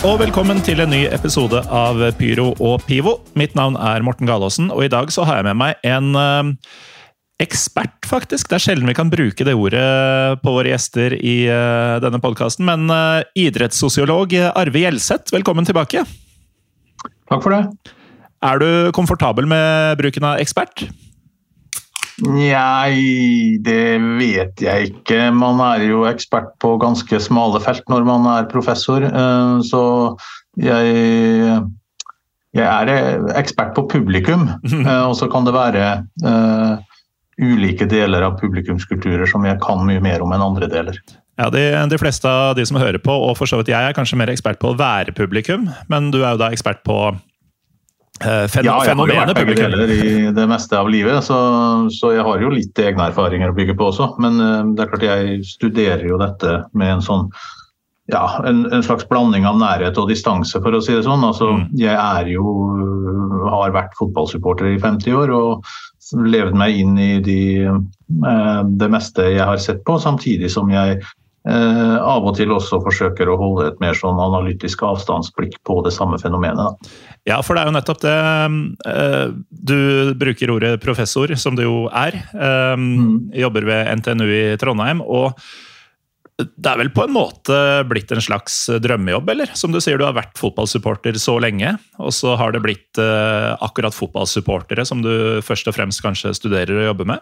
[0.00, 3.18] Og velkommen til en ny episode av Pyro og Pivo.
[3.36, 6.70] Mitt navn er Morten Galaasen, og i dag så har jeg med meg en eh,
[7.44, 8.48] ekspert, faktisk.
[8.48, 9.82] Det er sjelden vi kan bruke det ordet
[10.40, 16.06] på våre gjester i eh, denne podkasten, men eh, idrettssosiolog Arve Gjelseth, velkommen tilbake.
[17.28, 17.92] Takk for det.
[18.40, 20.86] Er du komfortabel med bruken av ekspert?
[22.26, 25.30] Nei, det vet jeg ikke.
[25.32, 29.04] Man er jo ekspert på ganske smale felt når man er professor.
[29.06, 29.82] eh, Så
[30.60, 31.62] jeg,
[32.56, 34.48] jeg er ekspert på publikum.
[34.86, 35.86] eh, Og så kan det være
[36.26, 36.76] eh,
[37.40, 41.00] ulike deler av publikumskulturer som jeg kan mye mer om enn andre deler.
[41.40, 43.96] Ja, de, de fleste av de som hører på, og for så vidt jeg, er
[43.96, 47.20] kanskje mer ekspert på å være publikum, men du er jo da ekspert på eh,
[48.20, 51.38] fen Ja, jeg har jo vært begge deler i det meste av livet, så,
[51.94, 54.12] så jeg har jo litt egne erfaringer å bygge på også.
[54.22, 57.30] Men eh, det er klart jeg studerer jo dette med en sånn
[58.10, 61.24] ja, en, en slags blanding av nærhet og distanse, for å si det sånn.
[61.26, 61.62] Altså, Mm.
[61.78, 62.44] Jeg er jo,
[63.50, 65.70] har vært fotballsupporter i 50 år og
[66.26, 67.40] levd meg inn i de,
[67.70, 71.00] eh, det meste jeg har sett på, samtidig som jeg
[71.48, 75.92] eh, av og til også forsøker å holde et mer sånn analytisk avstandsblikk på det
[75.96, 76.90] samme fenomenet.
[77.28, 78.18] Ja, for det er jo nettopp det.
[78.86, 82.14] eh, Du bruker ordet professor, som du jo er.
[82.34, 83.32] eh, Mm.
[83.34, 85.00] Jobber ved NTNU i Trondheim.
[85.02, 85.34] og
[86.40, 89.50] det er vel på en måte blitt en slags drømmejobb, eller?
[89.54, 93.56] Som du sier, du har vært fotballsupporter så lenge, og så har det blitt eh,
[93.60, 97.20] akkurat fotballsupportere som du først og fremst kanskje studerer og jobber med?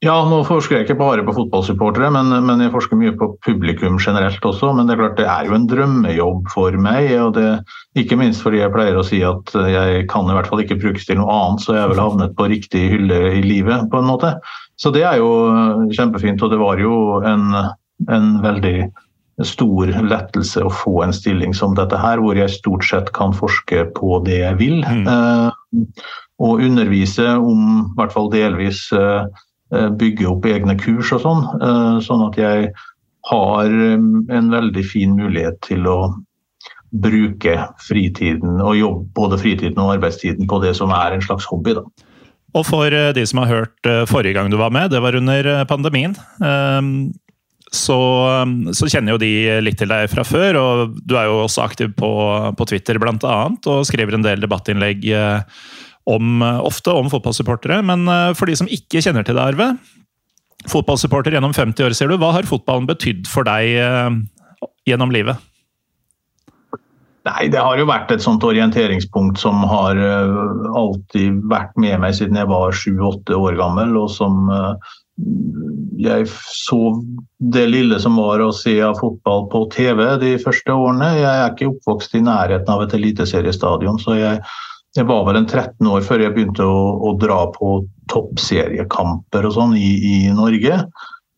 [0.00, 3.98] Ja, nå forsker jeg ikke bare på fotballsupportere, men, men jeg forsker mye på publikum
[4.00, 4.70] generelt også.
[4.72, 7.10] Men det er klart det er jo en drømmejobb for meg.
[7.20, 7.50] og det,
[8.00, 11.04] Ikke minst fordi jeg pleier å si at jeg kan i hvert fall ikke brukes
[11.04, 14.08] til noe annet, så jeg er vel havnet på riktig hylle i livet, på en
[14.08, 14.32] måte.
[14.80, 15.28] Så det er jo
[15.92, 16.40] kjempefint.
[16.40, 17.60] Og det var jo en,
[18.08, 18.88] en veldig
[19.44, 23.84] stor lettelse å få en stilling som dette her, hvor jeg stort sett kan forske
[24.00, 24.80] på det jeg vil.
[24.80, 25.04] Mm.
[25.12, 29.28] Eh, og undervise om, i hvert fall delvis, eh,
[29.70, 31.44] bygge opp egne kurs og sånn.
[31.62, 32.72] eh, Sånn at jeg
[33.30, 33.96] har eh,
[34.38, 35.98] en veldig fin mulighet til å
[36.90, 41.76] bruke fritiden og jobbe både fritiden og arbeidstiden på det som er en slags hobby.
[41.78, 41.84] da.
[42.58, 45.18] Og for eh, de som har hørt eh, forrige gang du var med, det var
[45.18, 46.16] under eh, pandemien.
[47.70, 47.96] Så,
[48.74, 51.92] så kjenner jo de litt til deg fra før, og du er jo også aktiv
[51.94, 52.08] på,
[52.58, 55.60] på Twitter annet, og skriver en del debattinnlegg eh,
[56.10, 57.80] om, ofte om fotballsupportere.
[57.86, 59.72] Men eh, for de som ikke kjenner til deg, Arve.
[60.68, 62.18] Fotballsupporter gjennom 50 år, sier du.
[62.20, 64.18] Hva har fotballen betydd for deg eh,
[64.88, 65.40] gjennom livet?
[67.28, 70.38] Nei, det har jo vært et sånt orienteringspunkt som har eh,
[70.76, 74.94] alltid vært med meg siden jeg var sju-åtte år gammel, og som eh,
[76.00, 76.94] jeg så
[77.52, 81.10] det lille som var å se av fotball på TV de første årene.
[81.18, 84.40] Jeg er ikke oppvokst i nærheten av et eliteseriestadion, så jeg,
[84.98, 87.80] jeg var vel en 13 år før jeg begynte å, å dra på
[88.10, 90.80] toppseriekamper og sånn i, i Norge.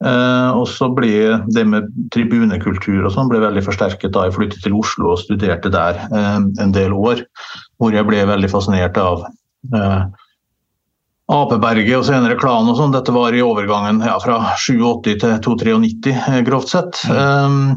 [0.03, 4.65] Eh, og så ble det med tribunekultur og sånn ble veldig forsterket da jeg flyttet
[4.65, 7.23] til Oslo og studerte der eh, en del år.
[7.79, 9.27] Hvor jeg ble veldig fascinert av
[9.77, 10.03] eh,
[11.33, 12.97] Apeberget og senere Klan og sånn.
[12.97, 17.05] Dette var i overgangen ja, fra 87 til 293, eh, grovt sett.
[17.13, 17.77] Um,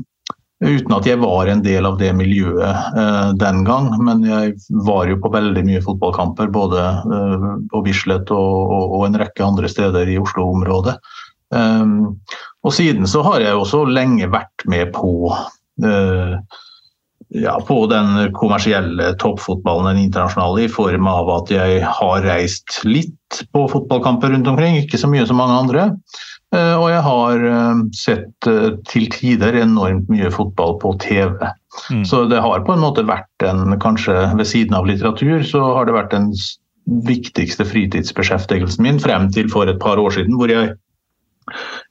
[0.64, 4.56] uten at jeg var en del av det miljøet eh, den gang, men jeg
[4.88, 6.52] var jo på veldig mye fotballkamper.
[6.54, 10.98] Både eh, på Bislett og, og, og en rekke andre steder i Oslo-området.
[11.56, 12.18] Um,
[12.66, 15.30] og siden så har jeg også lenge vært med på
[15.86, 16.38] eh,
[17.36, 23.44] ja, på den kommersielle toppfotballen, den internasjonale, i form av at jeg har reist litt
[23.54, 25.88] på fotballkamper rundt omkring, ikke så mye som mange andre.
[26.56, 31.36] Eh, Og jeg har eh, sett eh, til tider enormt mye fotball på TV.
[31.92, 32.06] Mm.
[32.08, 35.88] Så det har på en måte vært en, kanskje ved siden av litteratur, så har
[35.88, 36.32] det vært den
[37.06, 40.76] viktigste fritidsbeskjeftigelsen min frem til for et par år siden, hvor jeg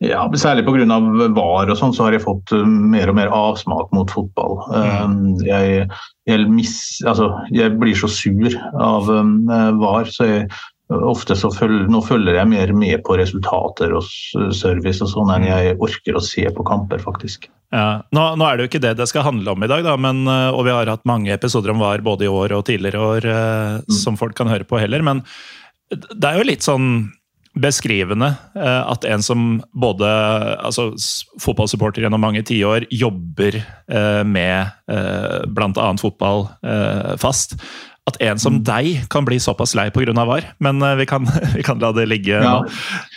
[0.02, 0.96] Ja, Særlig pga.
[1.30, 4.56] VAR og sånn, så har jeg fått mer og mer avsmak mot fotball.
[4.74, 5.44] Mm.
[5.46, 5.84] Jeg,
[6.26, 9.06] jeg, miss, altså, jeg, blir så sur av
[9.78, 10.48] VAR, så jeg,
[10.92, 14.04] ofte så følger, nå følger jeg mer med på resultater og
[14.54, 17.48] service og sånn enn jeg orker å se på kamper, faktisk.
[17.74, 18.04] Ja.
[18.14, 20.22] Nå, nå, er det jo ikke det det skal handle om i dag, da, men,
[20.28, 23.28] og vi har hatt mange episoder om VAR både i år og tidligere år
[23.88, 23.94] mm.
[23.96, 25.02] som folk kan høre på heller.
[25.02, 25.24] men
[25.94, 26.88] det er jo litt sånn
[27.54, 29.42] beskrivende eh, at en som
[29.78, 30.08] både
[30.58, 30.90] altså,
[31.42, 35.88] fotballsupporter gjennom mange tiår jobber eh, med eh, bl.a.
[36.00, 36.48] fotball
[37.20, 37.54] fast,
[38.04, 38.64] at en som mm.
[38.68, 40.12] deg kan bli såpass lei pga.
[40.12, 40.44] VAR.
[40.60, 41.24] Men uh, vi, kan,
[41.56, 42.58] vi, kan, la det ligge ja.
[42.60, 42.68] nå.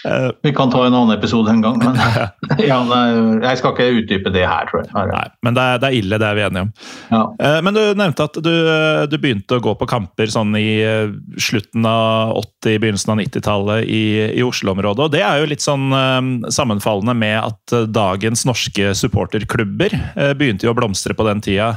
[0.08, 1.82] Uh, vi kan ta en annen episode en gang.
[1.82, 1.98] Men
[2.70, 2.80] ja,
[3.44, 5.12] jeg skal ikke utdype det her, tror jeg.
[5.12, 6.72] Nei, men det er, det er, ille, det er vi enige om.
[7.12, 7.24] Ja.
[7.36, 8.54] Uh, men du nevnte at du,
[9.12, 10.70] du, begynte å gå på kamper sånn i
[11.42, 14.04] slutten av 80-, begynnelsen av 90-tallet i,
[14.40, 15.08] i Oslo-området.
[15.08, 15.90] Og det er jo litt sånn
[16.54, 19.96] sammenfallende med at dagens norske supporterklubber
[20.38, 21.74] begynte jo å blomstre på den tida.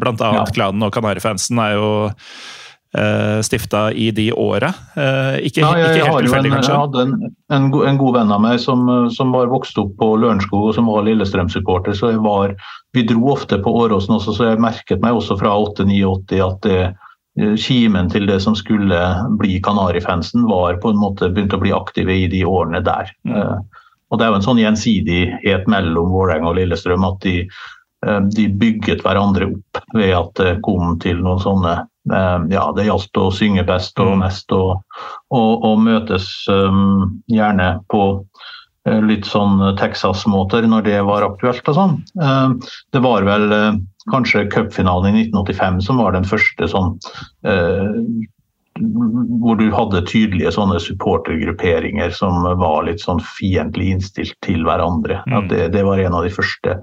[0.00, 1.90] Blant annet Klanen og Kanarifansen er jo
[2.98, 4.72] uh, stifta i de åra.
[4.96, 6.72] Uh, ikke, ja, jeg, ikke helt tilfeldig, kanskje?
[6.72, 7.14] Jeg hadde en,
[7.54, 10.90] en, en, god venn av meg som, som var vokst opp på Lørenskog og som
[10.90, 11.96] var Lillestrøm-supporter.
[11.96, 12.56] så jeg var,
[12.96, 16.80] Vi dro ofte på Åråsen også, så jeg merket meg også fra 8-89 at det
[17.38, 19.02] eh, kimen til det som skulle
[19.38, 23.12] bli Kanarifansen, var på en måte begynt å bli aktive i de årene der.
[23.22, 23.68] Mm.
[24.10, 27.44] Og Det er jo en sånn gjensidighet mellom Vålerenga og Lillestrøm at de,
[28.34, 33.18] de bygget hverandre opp ved at det kom til noen sånne Eh, ja, det gjaldt
[33.20, 34.80] å synge best og mest og,
[35.34, 38.02] og, og møtes um, gjerne på
[38.88, 41.94] uh, litt sånn Texas-måter når det var aktuelt og sånn.
[42.16, 42.56] Uh,
[42.96, 43.78] det var vel uh,
[44.10, 46.96] kanskje cupfinalen i 1985 som var den første sånn
[48.80, 55.20] hvor du hadde tydelige sånne supportergrupperinger som var litt sånn fiendtlig innstilt til hverandre.
[55.28, 55.48] Mm.
[55.50, 56.78] Det, det, var en av de første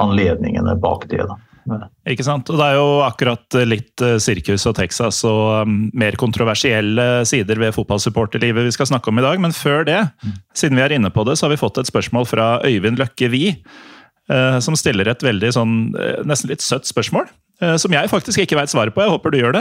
[0.00, 1.26] anledningene bak det.
[1.28, 1.36] da.
[2.08, 2.48] Ikke sant?
[2.50, 7.60] Og Det er jo akkurat litt eh, sirkus og Texas og um, mer kontroversielle sider
[7.62, 9.38] ved fotballsupporterlivet vi skal snakke om i dag.
[9.42, 10.00] Men før det,
[10.58, 13.30] siden vi er inne på det, så har vi fått et spørsmål fra Øyvind Løkke
[13.32, 13.56] Wie.
[14.30, 17.30] Uh, som stiller et veldig sånn, uh, nesten litt søtt spørsmål.
[17.78, 19.04] Som jeg faktisk ikke veit svaret på.
[19.04, 19.60] Jeg håper du gjør det.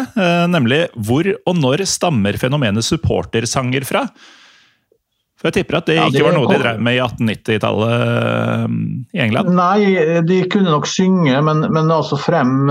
[0.49, 4.07] Nemlig hvor og når stammer fenomenet supportersanger fra?
[5.41, 8.65] For jeg tipper at det, ikke var noe de drev med i 1890-tallet eh,
[9.17, 9.55] i England?
[9.57, 12.69] Nei, de kunne nok synge, men, men, altså frem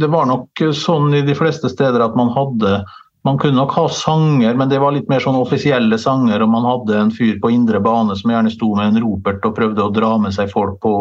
[0.00, 2.82] Det var nok sånn i de fleste steder at man hadde
[3.22, 6.42] man kunne nok ha sanger, men det var litt mer sånn offisielle sanger.
[6.42, 9.54] Og man hadde en fyr på indre bane som gjerne sto med en ropert og
[9.58, 10.94] prøvde å dra med seg folk på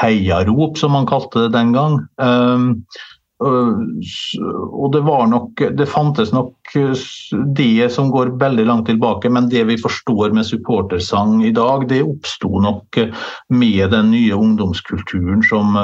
[0.00, 2.00] heiarop, som man kalte det den gang.
[2.18, 2.82] Um,
[3.42, 6.74] og det var nok Det fantes nok
[7.56, 12.02] det som går veldig langt tilbake, men det vi forstår med supportersang i dag, det
[12.06, 12.98] oppsto nok
[13.52, 15.76] med den nye ungdomskulturen som,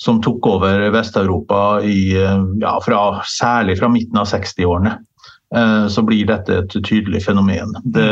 [0.00, 2.74] som tok over Vest-Europa ja,
[3.28, 4.96] særlig fra midten av 60-årene.
[5.90, 7.72] Så blir dette et tydelig fenomen.
[7.82, 8.10] Det,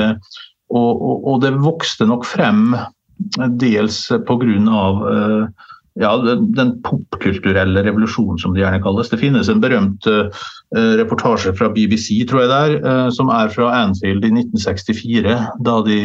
[0.72, 2.72] og, og, og, det vokste nok frem
[3.60, 5.48] dels pga
[5.98, 6.12] ja,
[6.56, 9.10] den popkulturelle revolusjonen, som det gjerne kalles.
[9.10, 10.28] Det finnes en berømt uh,
[11.00, 15.36] reportasje fra BBC, tror jeg det er, uh, som er fra Anfield i 1964.
[15.66, 16.00] Da de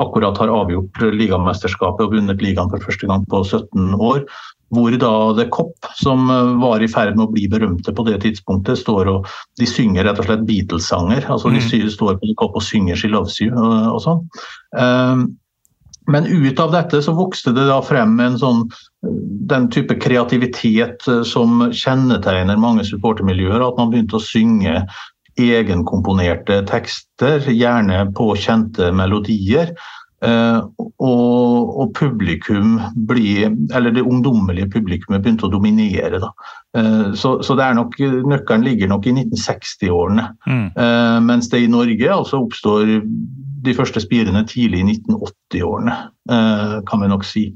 [0.00, 4.26] akkurat har avgjort ligamesterskapet og vunnet ligaen for første gang på 17 år.
[4.74, 6.26] Hvor da The Cop, som
[6.58, 9.28] var i ferd med å bli berømte på det tidspunktet, står og
[9.60, 11.28] de synger rett og slett Beatles-sanger.
[11.30, 11.90] altså De mm.
[11.94, 14.24] står på The Cop og synger 'She Loves You' og, og sånn.
[14.74, 15.28] Um,
[16.06, 18.62] men ut av dette så vokste det da frem en sånn,
[19.50, 23.62] den type kreativitet eh, som kjennetegner mange supportermiljøer.
[23.64, 24.84] At man begynte å synge
[25.36, 29.74] egenkomponerte tekster, gjerne på kjente melodier.
[30.24, 36.22] Uh, og, og, publikum blir, eller det ungdommelige publikummet begynte å dominere.
[36.22, 36.30] Da.
[36.76, 40.24] Uh, så, så nok, nøkkelen ligger nok i 1960-årene.
[40.48, 40.64] Mm.
[40.78, 42.96] Uh, mens det i Norge altså oppstår
[43.66, 45.94] de første spirene tidlig i 1980-årene,
[46.30, 47.48] eh, kan vi nok si.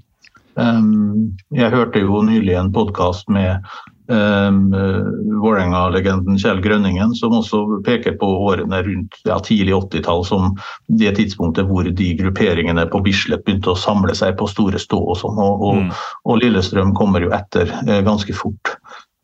[0.59, 3.63] Jeg hørte jo nylig en podkast med
[4.11, 10.57] Vålerenga-legenden Kjell Grønningen, som også peker på årene rundt ja, tidlig 80-tall som
[11.01, 15.17] det tidspunktet hvor de grupperingene på Bislett begynte å samle seg på store stå og
[15.21, 15.39] sånn.
[15.39, 15.91] Og, og, mm.
[16.27, 18.65] og Lillestrøm kommer jo etter eh, ganske fort.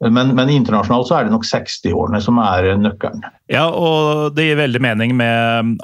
[0.05, 3.23] Men, men, internasjonalt så er det nok 60-årene som er nøkkelen.
[3.49, 5.81] Ja, og det gir veldig mening med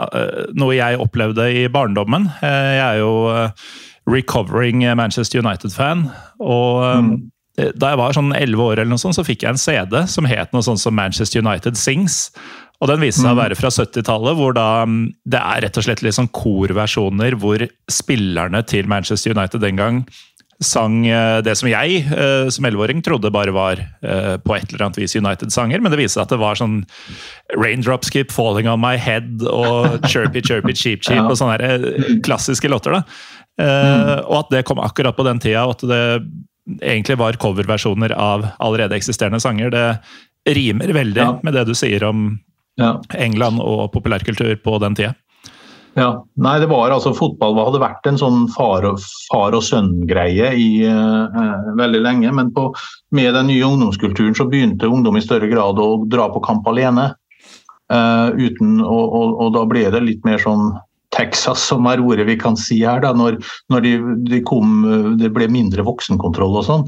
[0.53, 2.29] noe jeg opplevde i barndommen.
[2.45, 3.33] Jeg er jo
[4.05, 6.11] recovering Manchester United-fan.
[6.45, 7.15] Og mm.
[7.53, 10.29] Da jeg var sånn 11 år, eller noe sånt, så fikk jeg en CD som
[10.29, 12.31] het noe sånt som Manchester United Sings.
[12.83, 15.85] Og den viser seg å være fra 70-tallet, hvor da mm, det er rett og
[15.87, 20.03] slett litt sånn korversjoner hvor spillerne til Manchester United den gang
[20.63, 24.87] sang eh, det som jeg eh, som 11-åring trodde bare var eh, på et eller
[24.87, 26.81] annet vis United-sanger, men det viser seg at det var sånn
[27.57, 32.99] Raindrops Keep Falling On My Head og Chirpy Chirpy Cheap Cheap og sånne klassiske låter.
[32.99, 33.03] da.
[34.23, 36.03] Og at det kom akkurat på den tida, og at det
[36.81, 41.35] egentlig var coverversjoner av allerede eksisterende sanger, det rimer veldig ja.
[41.43, 42.33] med det du sier om
[42.81, 42.97] ja.
[43.15, 45.15] England og populærkultur på den tida.
[45.93, 50.55] Ja, nei det var altså Fotball hadde vært en sånn far og, far og sønn-greie
[50.57, 51.41] i eh,
[51.77, 52.31] veldig lenge.
[52.33, 52.71] Men på,
[53.13, 57.11] med den nye ungdomskulturen så begynte ungdom i større grad å dra på kamp alene.
[57.93, 60.71] Eh, uten, og, og, og, da ble det litt mer sånn
[61.13, 63.37] Texas, som er ordet vi kan si her, da, når,
[63.73, 63.93] når de,
[64.31, 64.81] de kom,
[65.21, 66.87] det ble mindre voksenkontroll og sånn.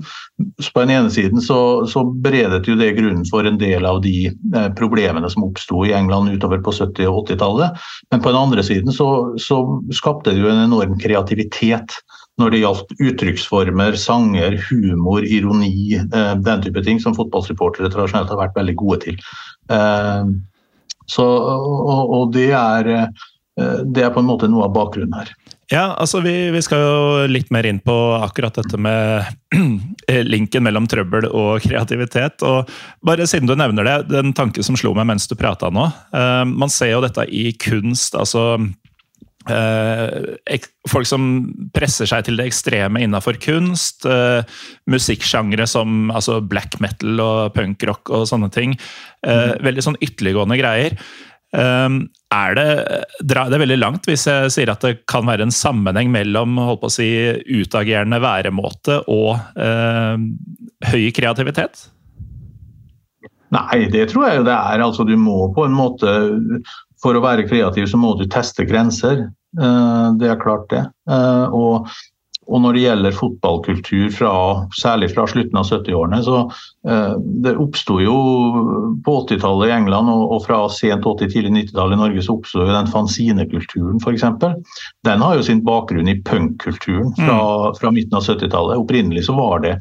[0.62, 1.58] Så på den ene siden så,
[1.90, 5.92] så, beredet jo det grunnen for en del av de eh, problemene som oppsto i
[5.96, 7.84] England utover på 70- og 80-tallet.
[8.14, 9.08] Men på den andre siden så,
[9.40, 9.60] så
[9.92, 11.98] skapte det jo en enorm kreativitet
[12.40, 18.40] når det gjaldt uttrykksformer, sanger, humor, ironi, eh, den type ting som fotballsupportere tradisjonelt har
[18.40, 19.22] vært veldig gode til.
[19.70, 20.34] Eh,
[21.12, 25.28] så, og, og det er Eh, det er på en måte noe av bakgrunnen her.
[25.72, 29.24] Ja, altså vi, vi, skal jo litt mer inn på akkurat dette med
[30.34, 32.44] linken mellom trøbbel og kreativitet.
[32.44, 32.70] og
[33.04, 35.88] bare Siden du nevner det, den tanke som slo meg mens du prata nå.
[36.12, 38.12] Uh, man ser jo dette i kunst.
[38.18, 38.58] altså
[39.48, 41.28] uh, Folk som
[41.72, 44.04] presser seg til det ekstreme innafor kunst.
[44.04, 44.44] Uh,
[44.84, 48.76] musikksjangre som altså black metal og punkrock og sånne ting.
[49.24, 49.64] Mm.
[49.64, 51.00] Veldig sånn ytterliggående greier.
[51.54, 51.98] Ehm,
[52.34, 52.68] er det,
[53.22, 56.82] det er veldig langt hvis jeg sier at det kan være en sammenheng mellom holdt
[56.82, 57.10] på å si,
[57.46, 60.24] utagerende væremåte og eh,
[60.90, 61.86] høy kreativitet?
[63.54, 64.82] Nei, det tror jeg det er.
[64.82, 66.10] Altså, du må på en måte
[67.04, 69.28] For å være kreativ så må du teste grenser.
[69.60, 70.82] Eh, det er klart, det.
[71.10, 71.90] Eh, og
[72.46, 74.32] og når det gjelder fotballkultur, fra,
[74.76, 76.40] særlig fra slutten av 70-årene, så
[76.88, 78.16] eh, Det oppsto jo
[79.04, 82.66] på 80-tallet i England og, og, fra sent 80-, tidlig 90-tallet i Norge så oppsto
[82.68, 84.26] den fanzinekulturen f.eks.
[85.08, 87.80] Den har jo sin bakgrunn i punkkulturen fra, mm.
[87.80, 88.80] fra midten av 70-tallet.
[88.84, 89.78] Opprinnelig så var det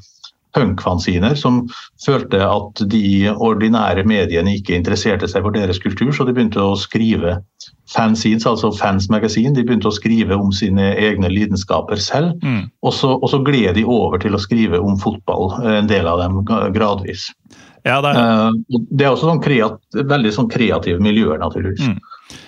[0.53, 1.63] punkfanziner som
[2.05, 6.77] følte at de ordinære mediene ikke interesserte seg for deres kultur, så de begynte å
[6.79, 7.39] skrive
[7.93, 9.53] fanzines, altså Fans Magasin.
[9.57, 12.37] De begynte å skrive om sine egne lidenskaper selv.
[12.45, 12.69] Mm.
[12.85, 16.23] Og, så, og, så, gled de over til å skrive om fotball, en del av
[16.23, 16.41] dem
[16.75, 17.29] gradvis.
[17.83, 18.49] Ja, det, er...
[18.49, 19.11] Uh, det, er...
[19.11, 21.83] også sånn kreat, veldig sånn kreative miljøer, naturligvis.
[21.91, 21.99] Mm.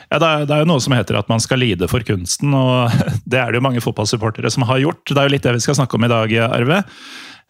[0.07, 2.55] Ja, det er, det er, jo noe som heter at man skal lide for kunsten,
[2.55, 2.93] og
[3.31, 5.03] det er det jo mange fotballsupportere som har gjort.
[5.11, 6.83] Det er jo litt det vi skal snakke om i dag, Arve.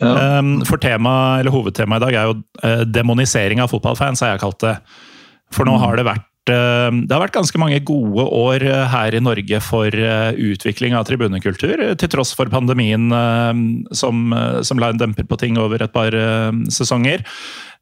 [0.03, 0.39] Ja.
[0.39, 4.43] Um, for tema, eller hovedtemaet i dag er jo uh, demonisering av fotballfans, har jeg
[4.43, 4.77] kalt det.
[5.55, 5.83] For nå mm.
[5.85, 9.61] har det vært uh, det har vært ganske mange gode år uh, her i Norge
[9.63, 9.95] for
[10.49, 13.07] utvikling av tribunekultur, til tross for pandemien
[13.95, 14.35] som,
[14.65, 16.15] som, la en demper på ting over et par
[16.73, 17.23] sesonger.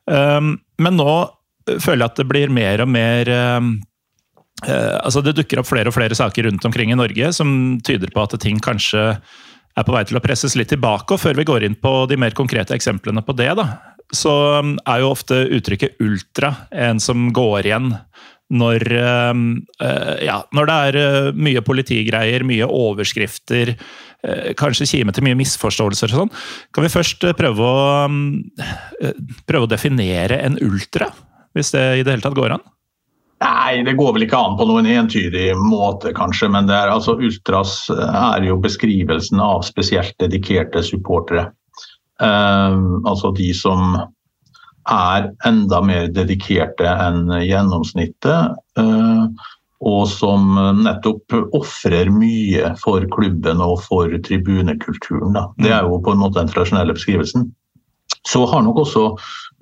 [0.06, 1.16] Um, men nå
[1.80, 3.30] føler jeg at det blir mer og mer
[4.64, 7.50] altså Det dukker opp flere og flere saker rundt omkring i Norge som
[7.84, 9.02] tyder på at ting kanskje
[9.78, 11.16] er på vei til å presses litt tilbake.
[11.16, 13.68] og Før vi går inn på de mer konkrete eksemplene på det, da,
[14.14, 17.94] så um, er jo ofte uttrykket 'ultra' en som går igjen
[18.54, 18.84] når,
[19.32, 19.46] um,
[19.82, 23.74] uh, ja, når det er uh, mye politigreier, mye overskrifter,
[24.28, 26.34] uh, kanskje kime til mye misforståelser og sånn.
[26.76, 28.44] Kan vi først prøve å, um,
[29.50, 31.10] prøve å definere en ultra,
[31.58, 32.68] hvis det i det hele tatt går an?
[33.44, 36.48] Nei, det går vel ikke an på noen entydig måte, kanskje.
[36.54, 41.50] Men det er, altså, ultras er jo beskrivelsen av spesielt dedikerte supportere.
[42.22, 43.98] Uh, altså de som
[44.92, 48.56] er enda mer dedikerte enn gjennomsnittet.
[48.80, 49.28] Uh,
[49.84, 55.36] og som nettopp ofrer mye for klubben og for tribunekulturen.
[55.36, 55.50] Da.
[55.60, 57.50] Det er jo på en måte den tradisjonelle beskrivelsen.
[58.24, 59.10] Så har nok også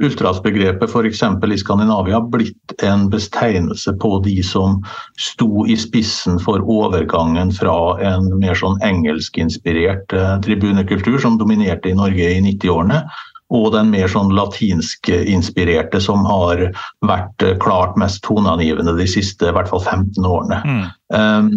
[0.01, 1.23] Ultrasbegrepet f.eks.
[1.53, 4.79] i Skandinavia blitt en betegnelse på de som
[5.19, 11.97] sto i spissen for overgangen fra en mer sånn engelskinspirert eh, tribunekultur som dominerte i
[11.97, 13.03] Norge i 90-årene,
[13.51, 16.63] og den mer sånn latinsk-inspirerte som har
[17.07, 20.61] vært eh, klart mest toneangivende de siste i hvert fall 15 årene.
[20.65, 20.83] Mm.
[21.11, 21.49] Um,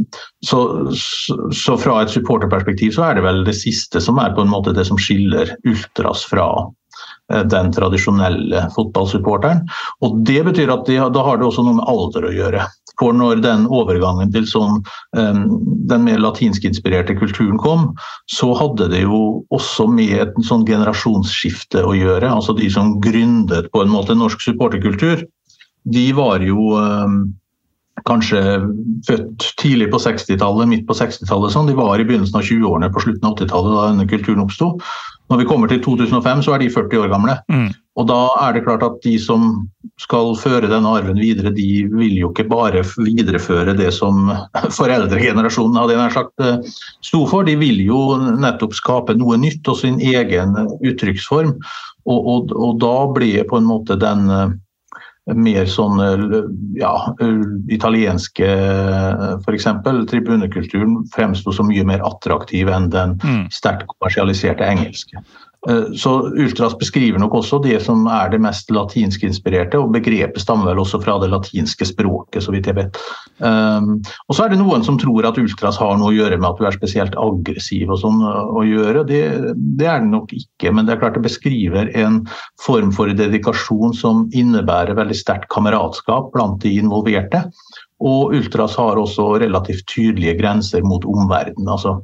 [0.43, 0.61] så,
[1.55, 4.75] så, fra et supporterperspektiv så er det vel det siste som er på en måte
[4.75, 6.49] det som skiller ultras fra
[7.29, 9.63] den tradisjonelle fotballsupporteren.
[10.05, 12.67] Og Det betyr at de, da har det også noe med alder å gjøre.
[13.01, 14.83] For når den overgangen til sånn,
[15.19, 15.41] um,
[15.91, 17.89] den mer latinsk-inspirerte kulturen kom,
[18.31, 22.31] så hadde det jo også med et sånn generasjonsskifte å gjøre.
[22.31, 25.27] Altså de som gründet på en måte norsk supporterkultur.
[25.85, 27.17] de var jo eh,
[28.09, 28.41] kanskje
[29.07, 31.55] født tidlig på 60-tallet, midt på 60-tallet.
[31.55, 31.71] Sånn.
[31.71, 34.75] De var i begynnelsen av 20-årene på slutten av 80-tallet da denne kulturen oppsto.
[35.33, 37.39] Når vi kommer til 2005, så er de 40 år gamle.
[37.49, 37.71] Mm.
[37.95, 39.47] Og da er det klart at de som
[40.03, 44.29] skal føre denne arven videre, de vil jo ikke bare videreføre det som
[44.79, 46.59] foreldregenerasjonen hadde nær sagt eh,
[47.07, 51.55] sto for, de vil jo nettopp skape noe nytt og sin egen uttrykksform.
[52.05, 54.59] Og, og, og da blir på en måte den eh,
[55.33, 55.97] mer sånn
[56.77, 56.93] ja,
[57.73, 58.49] italienske
[59.41, 59.69] f.eks.
[60.11, 63.47] Tribunekulturen fremsto så mye mer attraktiv enn den Mm.
[63.51, 65.23] sterkt kommersialiserte engelske.
[65.69, 70.71] Eh, Så Ultras beskriver nok også det som er det mest latinskinspirerte, og begrepet stammer
[70.71, 72.99] vel også fra det latinske språket, så vidt jeg vet.
[73.39, 73.97] Um,
[74.29, 76.61] og så er det noen som tror at ultras har noe å gjøre med at
[76.61, 79.07] du er spesielt aggressiv og sånn uh, å gjøre.
[79.09, 79.23] Det,
[79.81, 82.23] det er det nok ikke, men det er klart det beskriver en
[82.63, 87.47] form for dedikasjon som innebærer veldig sterkt kameratskap blant de involverte.
[88.05, 91.71] Og ultras har også relativt tydelige grenser mot omverdenen.
[91.71, 92.03] altså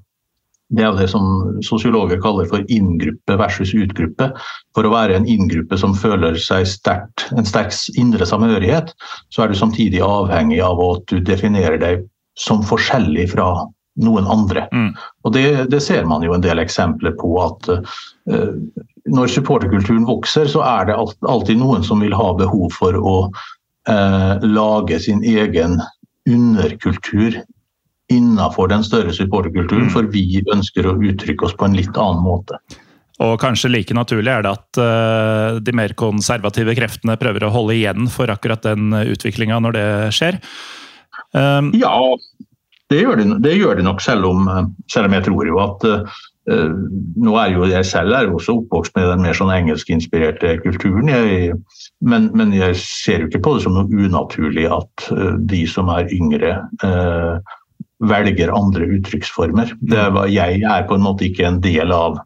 [0.71, 1.25] det er jo det som
[1.67, 4.31] sosiologer kaller for inngruppe versus utgruppe.
[4.77, 8.95] For å være en inngruppe som føler seg sterkt, en sterk indre samhørighet,
[9.35, 12.07] så er du samtidig avhengig av at du definerer deg
[12.39, 13.51] som forskjellig fra
[14.01, 14.69] noen andre.
[14.73, 14.93] Mm.
[15.27, 18.55] Og det, det ser man jo en del eksempler på at uh,
[19.11, 23.17] når supporterkulturen vokser, så er det alltid noen som vil ha behov for å
[23.91, 25.81] uh, lage sin egen
[26.31, 27.43] underkultur
[28.11, 29.93] innafor den større supporterkulturen, Mm.
[29.95, 32.59] for vi ønsker å uttrykke oss på en litt annen måte.
[33.21, 37.77] Og kanskje like naturlig er det at uh, de mer konservative kreftene prøver å holde
[37.77, 40.41] igjen for akkurat den utviklinga når det skjer.
[41.37, 41.93] Um, Ja,
[42.91, 45.61] det gjør det, det, gjør de nok, selv om, eh, selv om jeg tror jo
[45.63, 46.73] at uh,
[47.23, 51.13] nå er jo Jeg selv er jo også oppvokst med den mer sånn engelskinspirerte kulturen.
[51.13, 51.53] Jeg,
[52.03, 55.93] men, men jeg ser jo ikke på det som noe unaturlig at uh, de som
[55.93, 57.57] er yngre, eh,
[58.01, 59.75] velger andre uttrykksformer.
[59.93, 62.21] Er, jeg er på en måte ikke en del av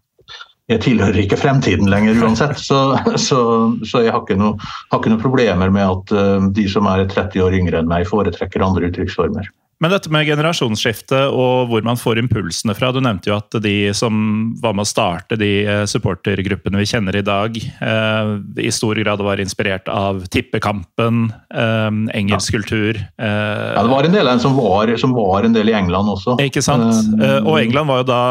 [0.73, 3.41] jeg tilhører ikke fremtiden lenger uansett, så, så,
[3.85, 4.57] så jeg har ikke, noe,
[4.89, 8.07] har ikke noe problemer med at eh, de som er 30 år yngre enn meg,
[8.09, 9.51] foretrekker andre uttrykksformer.
[9.85, 13.91] Men dette med generasjonsskifte og hvor man får impulsene fra Du nevnte jo at de
[13.93, 14.15] som
[14.63, 18.31] var med å starte de eh, supportergruppene vi kjenner i dag, eh,
[18.65, 23.29] i stor grad var inspirert av tippekampen, eh, engelsk kultur eh,
[23.75, 26.09] Ja, Det var en del av dem som var, som var en del i England
[26.15, 26.39] også.
[26.41, 26.89] Ikke sant?
[27.21, 28.23] Eh, Eh, Og England var jo da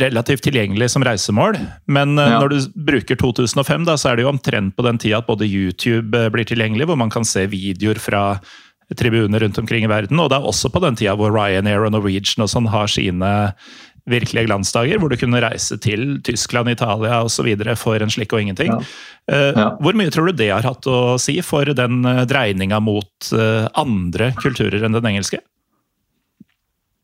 [0.00, 1.58] relativt tilgjengelig som reisemål.
[1.86, 2.40] Men Ja.
[2.40, 5.44] når du bruker 2005, da, så er det jo omtrent på den tida at både
[5.48, 8.40] YouTube blir tilgjengelig, hvor man kan se videoer fra
[8.98, 10.20] tribuner rundt omkring i verden.
[10.20, 13.32] Og det er også på den tida hvor Ryanair og Norwegian og sånn har sine
[14.10, 17.52] virkelige glansdager, hvor du kunne reise til Tyskland, Italia osv.
[17.78, 18.72] for en slikk og ingenting.
[18.72, 18.80] Ja.
[19.30, 19.68] Eh, Ja.
[19.78, 23.68] Hvor mye tror du det har hatt å si for den eh, dreininga mot eh,
[23.74, 25.38] andre kulturer enn den engelske?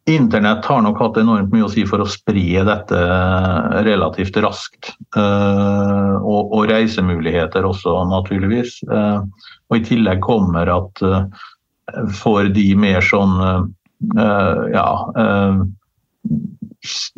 [0.09, 3.01] Internett har nok hatt enormt mye å si for å spre dette
[3.85, 4.95] relativt raskt.
[5.13, 8.79] Og, og reisemuligheter også, naturligvis.
[8.89, 11.05] Og i tillegg kommer at
[12.21, 15.61] for de mer sånn eh, ja eh,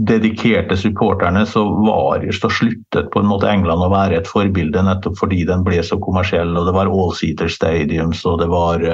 [0.08, 5.18] dedikerte supporterne så var så sluttet på en måte England å være et forbilde nettopp
[5.20, 8.86] fordi den ble så kommersiell og det var all-seater stadiums og det var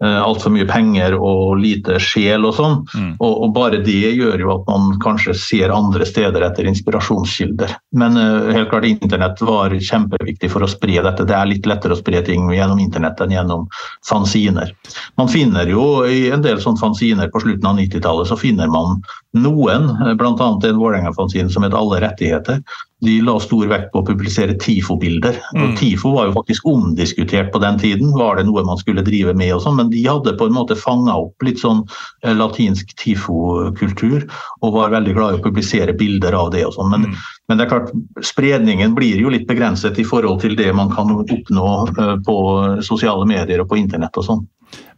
[0.00, 2.76] altfor mye penger og lite sjel og sånn.
[2.96, 3.10] Mm.
[3.18, 7.74] Og, og bare det gjør jo at man kanskje ser andre steder etter inspirasjonskilder.
[8.00, 11.26] Men uh, helt klart internett var kjempeviktig for å spre dette.
[11.28, 13.66] Det er litt lettere å spre ting gjennom internett enn gjennom
[14.08, 14.72] fanziner.
[15.20, 19.02] Man finner jo i en del sånne fanziner på slutten av 90-tallet så finner man
[19.36, 20.48] noen, bl.a.
[20.48, 22.64] en Vålerenga-fanzin som het Alle rettigheter.
[23.00, 25.38] De la stor vekt på å publisere TIFO-bilder.
[25.56, 25.70] Mm.
[25.78, 28.10] TIFO var jo faktisk omdiskutert på den tiden.
[28.12, 30.76] Var det noe man skulle drive med og sånn, men de hadde på en måte
[30.76, 31.80] fanga opp litt sånn
[32.22, 34.28] eh, latinsk TIFO-kultur,
[34.60, 36.90] og var veldig glad i å publisere bilder av det og sånn.
[36.92, 37.16] Men, Mm.
[37.48, 37.90] men det er klart,
[38.22, 42.38] spredningen blir jo litt begrenset i forhold til det man kan oppnå eh, på
[42.84, 44.48] sosiale medier og på internett og sånn.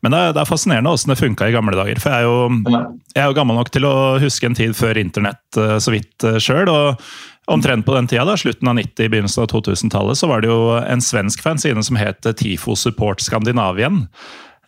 [0.03, 1.97] Men det er, det er fascinerende åssen det funka i gamle dager.
[2.03, 2.75] For jeg er, jo,
[3.15, 6.27] jeg er jo gammel nok til å huske en tid før internett eh, så vidt
[6.43, 6.69] sjøl.
[7.51, 10.77] Omtrent på den tida, da, slutten av 90-, begynnelsen av 2000-tallet, så var det jo
[10.79, 14.05] en svensk fanside som het Tifo Support Skandinavien.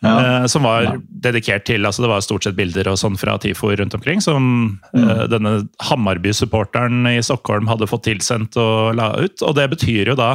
[0.03, 0.43] Ja.
[0.43, 3.71] eh, Som var dedikert til altså Det var stort sett bilder og sånn fra TIFO
[3.79, 9.39] rundt omkring, som eh, denne Hammarby-supporteren i Stockholm hadde fått tilsendt og la ut.
[9.47, 10.33] Og det betyr jo da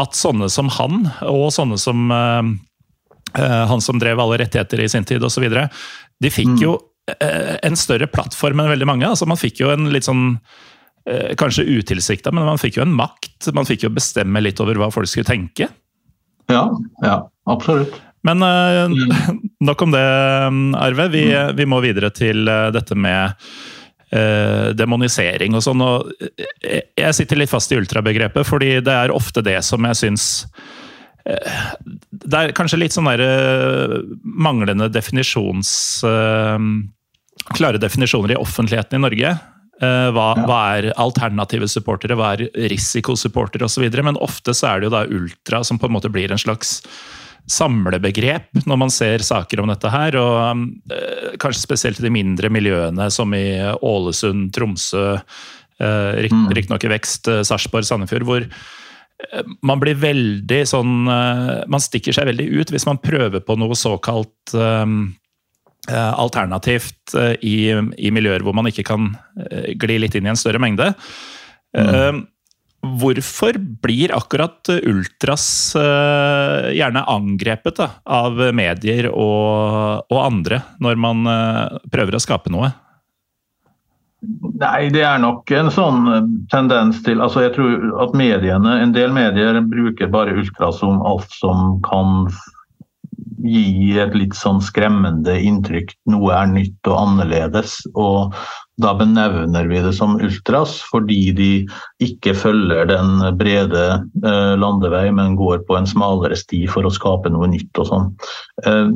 [0.00, 2.52] at sånne som han, og sånne som eh,
[3.42, 5.44] eh, han som drev alle rettigheter i sin tid osv.,
[6.20, 6.62] de fikk Mm.
[6.62, 6.78] jo
[7.20, 9.06] eh, en større plattform enn veldig mange.
[9.08, 10.38] altså Man fikk jo en litt sånn
[11.40, 13.48] Kanskje utilsikta, men man fikk jo en makt.
[13.56, 15.70] Man fikk jo bestemme litt over hva folk skulle tenke.
[16.50, 16.64] Ja,
[17.02, 17.16] ja
[17.50, 17.96] absolutt.
[18.26, 18.90] Men uh,
[19.68, 20.06] nok om det,
[20.76, 21.08] Arve.
[21.08, 21.56] Vi, mm.
[21.56, 23.32] vi, må videre til uh, dette med
[24.12, 25.84] uh, demonisering og sånn.
[25.84, 26.10] og
[26.60, 30.26] Jeg sitter litt fast i ultrabegrepet, fordi det er ofte det som jeg syns
[31.20, 35.70] Det er kanskje litt sånn derre manglende definisjons
[37.50, 39.30] Klare definisjoner i offentligheten i Norge.
[39.80, 40.42] Hva, ja.
[40.44, 43.86] hva, er alternative supportere, hva er risikosupportere osv.
[44.04, 46.82] Men ofte så er det jo da ultra som på en måte blir en slags
[47.50, 50.18] samlebegrep når man ser saker om dette her.
[50.20, 56.50] Og eh, kanskje spesielt i de mindre miljøene som i Ålesund, Tromsø, eh, mm.
[56.56, 62.16] riktignok i vekst, eh, Sarpsborg, Sandefjord, hvor eh, man blir veldig sånn eh, Man stikker
[62.16, 64.86] seg veldig ut hvis man prøver på noe såkalt eh,
[65.90, 69.08] alternativt i, i, miljøer hvor man ikke kan
[69.80, 70.92] gli litt inn i en større mengde.
[71.76, 72.24] Mm.
[72.80, 75.44] Hvorfor blir akkurat ultras
[75.76, 82.52] uh, gjerne angrepet da, av medier og, og, andre, når man uh, prøver å skape
[82.52, 82.70] noe?
[84.60, 88.92] Nei, det er nok en sånn eh, tendens til altså Jeg tror at mediene, en
[88.92, 92.26] del medier bruker bare ultra som alt som kan
[93.44, 95.94] gi et litt sånn skremmende inntrykk.
[96.12, 97.78] Noe er nytt og annerledes.
[97.94, 98.34] Og
[98.80, 101.50] da benevner vi det som ultras fordi de
[102.04, 103.84] ikke følger den brede
[104.24, 108.08] eh, landevei, men går på en smalere sti for å skape noe nytt og sånn.
[108.64, 108.88] Eh,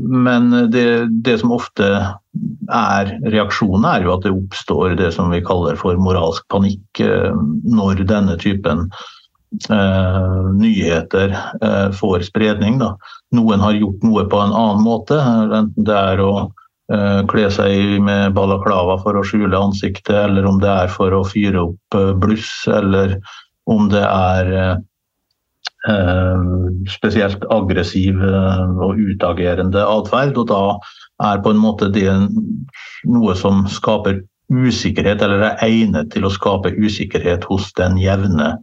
[0.00, 0.88] men det,
[1.26, 1.92] det, som ofte
[2.70, 7.32] er reaksjonen, er jo at det oppstår det som vi kaller for moralsk panikk eh,
[7.70, 8.88] når denne typen
[9.50, 11.32] nyheter
[11.98, 12.76] får spredning.
[12.78, 12.92] Da.
[13.36, 16.32] Noen har gjort noe på en annen måte, enten det er å
[16.90, 21.22] Eh, kle seg med balaklava for å skjule ansiktet, eller om det er for å
[21.28, 23.14] fyre opp eh, bluss, eller
[23.70, 26.48] om det er eh,
[26.90, 30.40] spesielt aggressiv og utagerende atferd.
[30.42, 30.64] Og da
[31.30, 32.10] er på en måte det
[33.06, 38.56] noe som skaper usikkerhet, eller er egnet til å skape usikkerhet hos den jevne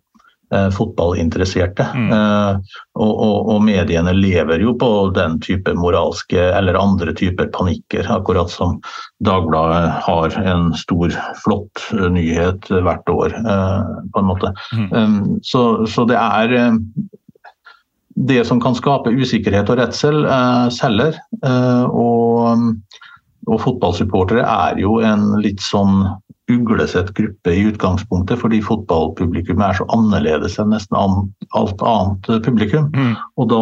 [0.49, 1.83] fotballinteresserte.
[1.95, 2.11] Mm.
[2.13, 8.07] Eh, og, og, og, mediene lever jo på den type moralske eller andre typer panikker,
[8.13, 8.79] akkurat som
[9.23, 14.53] Dagbladet har en stor, flott eh, nyhet hvert år, eh, på en måte.
[14.71, 14.89] Mm.
[14.91, 16.77] Um, så, så, det er eh,
[18.29, 21.19] det som kan skape usikkerhet og redsel, eh, selger.
[21.43, 22.71] og,
[23.47, 26.07] og fotballsupportere er jo en litt sånn
[26.51, 32.89] uglesett gruppe i utgangspunktet, fordi fotballpublikum er så annerledes enn nesten alt annet publikum.
[32.95, 33.13] Mm.
[33.35, 33.61] Og, da,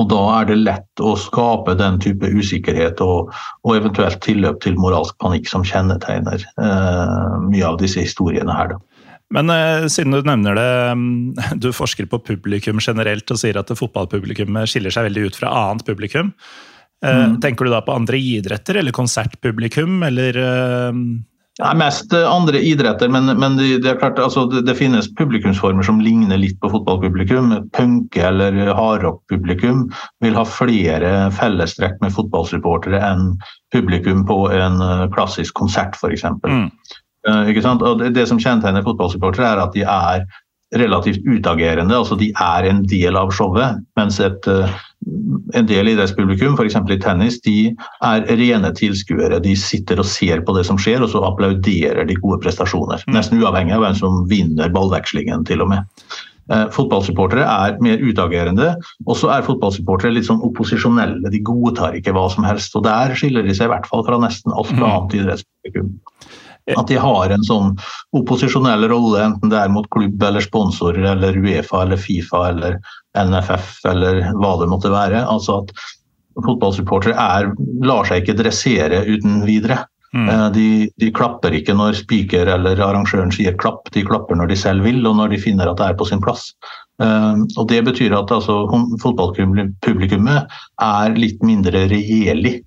[0.00, 3.32] og, da, er det lett å skape den type usikkerhet og,
[3.64, 8.74] og eventuelt tilløp til moralsk panikk som kjennetegner eh, mye av disse historiene her.
[8.74, 8.82] Da.
[9.34, 13.72] Men eh, siden du nevner det, mm, du forsker på publikum generelt og sier at
[13.72, 16.34] fotballpublikummet skiller seg veldig ut fra annet publikum.
[17.04, 17.40] Eh, mm.
[17.40, 20.92] Tenker du da på andre idretter eller konsertpublikum, eller uh...
[21.58, 25.06] Ja, mest eh, andre idretter, men, men det, det, er klart, altså, det, det, finnes
[25.18, 27.52] publikumsformer som ligner litt på fotballpublikum.
[27.76, 29.84] Punke- eller hardrock-publikum
[30.24, 33.34] vil ha flere fellestrekk med fotballsupportere enn
[33.74, 34.82] publikum på en
[35.14, 36.26] klassisk konsert, f.eks.
[36.42, 36.66] Mm.
[37.24, 40.26] Uh, det, det som kjennetegner fotballsupportere, er at de er
[40.80, 41.96] relativt utagerende.
[41.96, 43.80] altså De er en del av showet.
[43.98, 44.74] Mens et, eh,
[45.54, 46.76] en del idrettspublikum, f.eks.
[46.90, 47.56] i tennis, de
[48.02, 49.40] er rene tilskuere.
[49.44, 53.02] De sitter og ser på det som skjer, og så applauderer de gode prestasjoner.
[53.06, 53.18] Mm.
[53.18, 55.90] Nesten uavhengig av hvem som vinner ballvekslingen, til og med.
[56.52, 58.74] Eh, fotballsupportere er mer utagerende,
[59.06, 61.30] og så er fotballsupportere litt sånn opposisjonelle.
[61.32, 62.76] De godtar ikke hva som helst.
[62.76, 64.82] og Der skiller de seg i hvert fall fra nesten alt mm.
[64.84, 65.94] annet idrettspublikum.
[66.72, 67.74] At de har en sånn
[68.16, 72.78] opposisjonell rolle, enten det er mot klubb eller sponsorer eller Uefa eller Fifa eller
[73.20, 75.20] NFF eller hva det måtte være.
[75.28, 75.74] Altså at
[76.40, 77.52] fotballsupportere
[77.84, 79.82] lar seg ikke dressere uten videre.
[80.14, 80.28] Mm.
[80.30, 80.68] Eh, de,
[81.02, 85.02] de, klapper ikke når spiker eller arrangøren sier klapp, de klapper når de selv vil
[85.10, 86.52] og når de finner at det er på sin plass.
[87.02, 88.60] Uh, og Det betyr at altså,
[89.02, 90.52] fotballpublikummet
[90.86, 92.60] er litt mindre regjerlig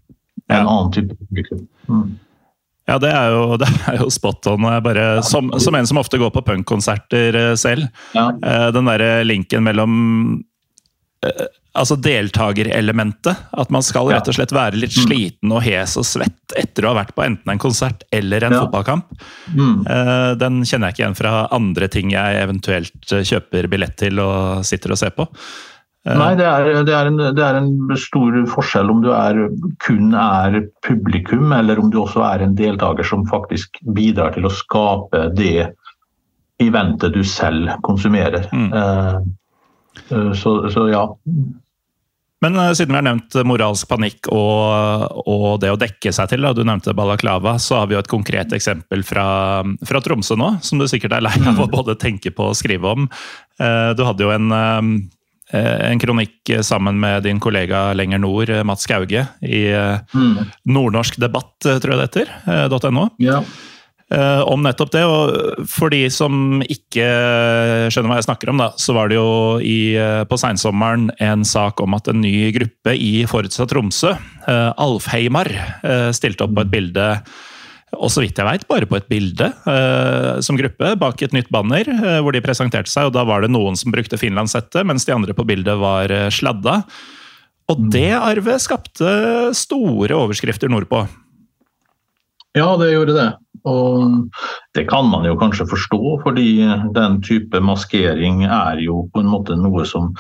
[0.52, 1.62] enn annen type publikum.
[1.88, 2.10] Mm.
[2.88, 4.68] Ja, det er jo, det er jo spot on.
[4.84, 7.88] Bare, som, som, en som ofte går på punkkonserter eh, selv.
[8.16, 8.32] Ja.
[8.32, 9.94] Eh, den derre linken mellom
[11.26, 11.48] eh,
[11.78, 13.48] altså deltakerelementet.
[13.52, 15.04] At man skal rett og slett være litt mm.
[15.04, 18.56] sliten og hes og svett etter å ha vært på enten en konsert eller en
[18.56, 18.64] ja.
[18.64, 19.12] fotballkamp.
[19.54, 19.84] Mm.
[20.42, 24.96] Den kjenner jeg ikke igjen fra andre ting jeg eventuelt kjøper billett til og sitter
[24.96, 25.28] og ser på.
[26.06, 29.42] Nei, det er, det, er en, det er, en, stor forskjell om du er,
[29.84, 34.54] kun er publikum, eller om du også er en deltaker som faktisk bidrar til å
[34.54, 35.74] skape det
[36.64, 38.48] eventet du selv konsumerer.
[38.56, 38.72] Mm.
[38.72, 39.20] Uh,
[40.38, 41.16] Så, så ja.
[42.42, 46.54] Men siden vi har nevnt moralsk panikk og, og, det å dekke seg til, da,
[46.54, 49.26] du nevnte balaklava, så har vi jo et konkret eksempel fra,
[49.90, 52.94] fra Tromsø nå, som du sikkert er lei av å både tenke på og skrive
[52.94, 53.08] om.
[53.58, 54.54] Du hadde jo en,
[55.54, 60.34] en kronikk sammen med din kollega lenger nord, Mats Skauge, i mm.
[60.68, 63.08] Nordnorsk debatt, tror jeg det heter, .no.
[63.24, 63.40] Ja.
[64.08, 65.04] Eh, om nettopp det.
[65.04, 67.08] Og for de som ikke
[67.92, 71.44] skjønner hva jeg snakker om, da, så var det jo i, eh, på seinsommeren en
[71.48, 74.16] sak om at en ny gruppe i Forutsatt Tromsø,
[74.48, 75.50] Alfheimar,
[76.16, 77.08] stilte opp på et bilde.
[77.98, 81.52] Og så vidt jeg veit, bare på et bilde uh, som gruppe, bak et nytt
[81.54, 81.90] banner,
[82.22, 83.10] hvor de presenterte seg.
[83.10, 86.82] og Da var det noen som brukte finlandshette, mens de andre på bildet var sladda.
[87.68, 89.10] Og det, arvet skapte
[89.58, 91.04] store overskrifter nordpå.
[92.58, 93.28] Ja, det gjorde det.
[93.68, 94.30] Og
[94.78, 96.50] det kan man jo kanskje forstå, fordi
[96.96, 100.14] den type maskering er jo på en måte noe som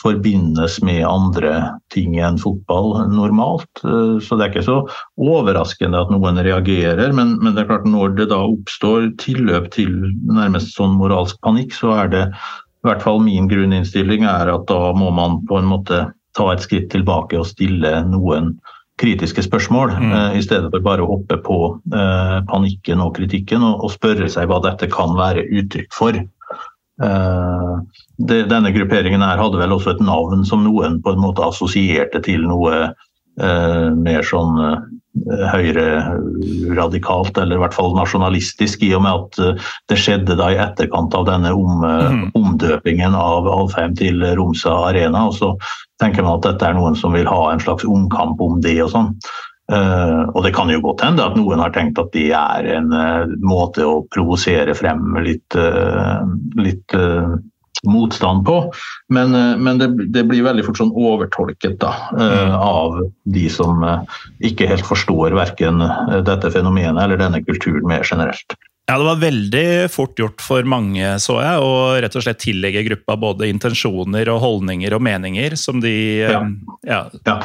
[0.00, 1.52] forbindes med andre
[1.94, 3.70] ting enn fotball normalt.
[3.84, 4.80] Så det er ikke så
[5.20, 9.94] overraskende at noen reagerer, men, men det er klart når det da oppstår tilløp til
[10.28, 14.92] nærmest sånn moralsk panikk, så er det i hvert fall min grunninnstilling er at da
[14.96, 16.04] må man på en måte
[16.36, 18.56] ta et skritt tilbake og stille noen
[19.00, 20.12] kritiske spørsmål, mm.
[20.12, 21.58] uh, i stedet for bare å hoppe på
[21.94, 26.20] uh, panikken og kritikken og, og, spørre seg hva dette kan være uttrykk for.
[27.02, 27.80] Uh,
[28.22, 32.22] det, denne grupperingen her hadde vel også et navn som noen på en måte assosierte
[32.24, 32.92] til noe
[33.34, 34.60] mer sånn
[35.24, 39.32] høyre-radikalt, eller i hvert fall nasjonalistisk, i og med at
[39.90, 42.24] det skjedde da i etterkant av denne om, mm.
[42.36, 45.20] omdøpingen av Alfheim til Romsa Arena.
[45.28, 45.48] og så
[46.02, 48.90] tenker man at dette er noen som vil ha en slags omkamp om det og
[48.94, 49.10] sånn.
[49.72, 52.90] Uh, og det kan jo godt hende at noen har tenkt at det er en
[52.92, 56.20] uh, måte å provosere frem litt, uh,
[56.60, 56.92] litt
[57.90, 58.58] motstand på.
[59.12, 62.54] Men, men det, det, blir veldig fort sånn overtolket da, mm.
[62.58, 63.00] av
[63.36, 63.82] de som
[64.44, 65.82] ikke helt forstår verken
[66.26, 68.56] dette fenomenet eller denne kulturen mer generelt.
[68.86, 72.84] Ja, Det var veldig fort gjort for mange, så jeg, å rett og slett tillegge
[72.84, 76.42] gruppa både intensjoner og holdninger og meninger som de ja.
[76.84, 77.38] Ja, ja.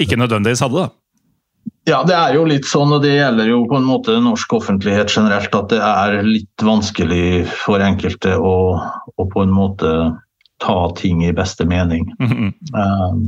[0.00, 0.86] ikke nødvendigvis hadde.
[0.86, 1.01] da.
[1.88, 5.10] Ja, det er jo litt sånn, og det gjelder jo på en måte norsk offentlighet
[5.10, 8.54] generelt, at det er litt vanskelig for enkelte å,
[9.18, 9.90] å på en måte
[10.62, 12.06] ta ting i beste mening.
[12.20, 12.52] Mm -hmm.
[12.78, 13.24] um,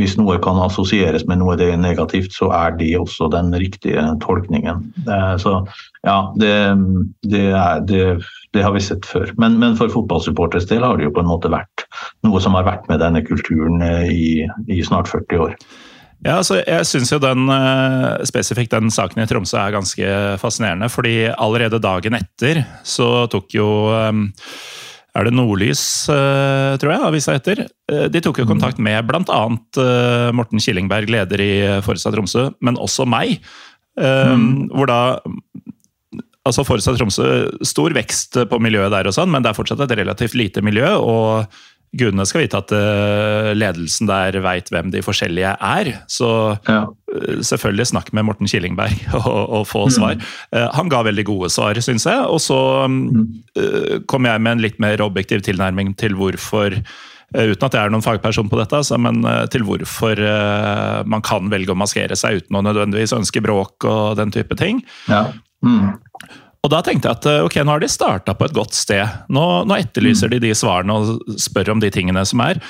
[0.00, 4.02] hvis noe kan assosieres med noe det er negativt, så er det også den riktige
[4.24, 4.80] tolkningen.
[5.04, 5.66] Eh, så
[6.06, 6.54] ja, det,
[7.28, 8.24] det, er, det,
[8.56, 9.32] det har vi sett før.
[9.36, 11.86] Men, men for fotballsupporters del har det jo på en måte vært
[12.24, 15.56] noe som har vært med denne kulturen eh, i, i snart 40 år.
[16.22, 20.90] Ja, altså, jeg syns jo den eh, spesifikt den saken i Tromsø er ganske fascinerende.
[20.92, 23.68] fordi allerede dagen etter så tok jo
[25.12, 27.66] er det Nordlys, eh, tror jeg, avisa heter.
[27.90, 29.42] Eh, de tok jo kontakt med bl.a.
[29.82, 31.52] Eh, Morten Killingberg, leder i
[31.84, 33.42] Forestad Tromsø, men også meg.
[33.92, 34.72] Mm.
[34.72, 35.00] Hvor da
[36.42, 37.26] Altså Forestad Tromsø,
[37.62, 40.88] stor vekst på miljøet der, og sånn, men det er fortsatt et relativt lite miljø.
[40.98, 41.44] og
[41.92, 45.92] gudene skal vite at uh, ledelsen der veit hvem de forskjellige er.
[46.10, 46.30] Så
[46.68, 46.86] ja.
[46.88, 49.94] uh, selvfølgelig snakk med Morten Killingberg og, og få mm.
[49.98, 50.18] svar.
[50.18, 50.68] Mm.
[50.78, 52.26] han ga veldig gode svar, syns jeg.
[52.26, 54.04] Og så mm.
[54.10, 56.80] kom jeg med en litt mer objektiv tilnærming til hvorfor
[57.32, 60.18] Uten at jeg er noen fagperson på dette, altså, men til hvorfor
[61.08, 64.82] man kan velge å maskere seg uten å nødvendigvis ønske bråk og den type ting.
[65.08, 65.22] Ja.
[65.64, 65.94] Mm.
[66.62, 69.02] Og da tenkte jeg at eh, ok, nå har de starta på et godt sted.
[69.34, 70.34] Nå, nå etterlyser mm.
[70.36, 72.60] de de svarene og spør om de tingene som er.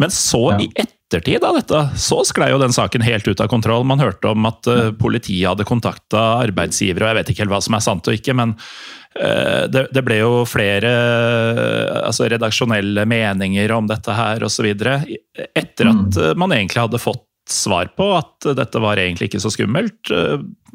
[0.00, 0.60] Men så, ja.
[0.64, 3.84] i ettertid av dette, så sklei jo den saken helt ut av kontroll.
[3.84, 7.60] Man hørte om at uh, politiet hadde kontakta arbeidsgivere, og jeg vet ikke helt hva
[7.66, 13.04] som er sant og ikke, men uh, det, det, ble jo flere uh, altså redaksjonelle
[13.12, 14.70] meninger om dette her osv.
[14.72, 16.40] Etter at mm.
[16.40, 20.12] man egentlig hadde fått svar på at dette var egentlig ikke så skummelt.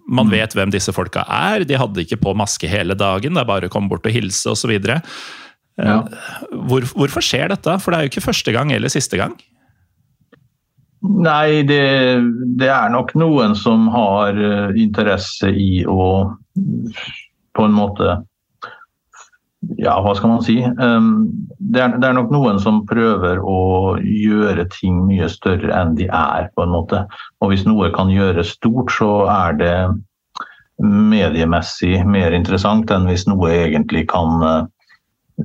[0.06, 0.34] Man mm.
[0.34, 1.66] vet hvem disse folka er.
[1.68, 4.54] De hadde ikke på maske hele dagen, det er bare å komme bort og hilse
[4.54, 4.76] osv.
[4.86, 5.00] Ja.
[5.82, 7.78] Eh, hvor, hvorfor skjer dette?
[7.82, 9.36] For det er jo ikke første gang eller siste gang.
[11.06, 11.84] Nei, det,
[12.58, 16.08] det er nok noen som har eh, interesse i å
[17.56, 18.18] på en måte
[19.80, 20.58] ja, hva skal man si.
[20.80, 23.60] Um, det er, det er, nok noen som prøver å
[24.02, 27.06] gjøre ting mye større enn de er, på en måte.
[27.42, 29.76] Og hvis noe kan gjøres stort, så er det
[30.84, 34.68] mediemessig mer interessant enn hvis noe egentlig kan,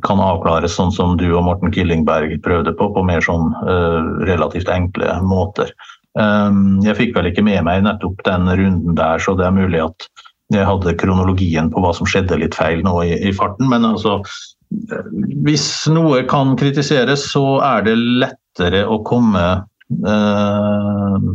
[0.06, 4.70] kan avklares sånn som du og Morten Killingberg prøvde på, på mer sånn uh, relativt
[4.72, 5.72] enkle måter.
[6.18, 9.84] Um, jeg fikk vel ikke med meg nettopp den runden der, så det er mulig
[9.84, 10.10] at
[10.50, 13.68] jeg hadde kronologien på hva som skjedde litt feil nå i, i farten.
[13.70, 14.18] Men altså,
[15.46, 19.46] hvis noe kan kritiseres, så er det lettere å komme
[20.06, 21.30] eh,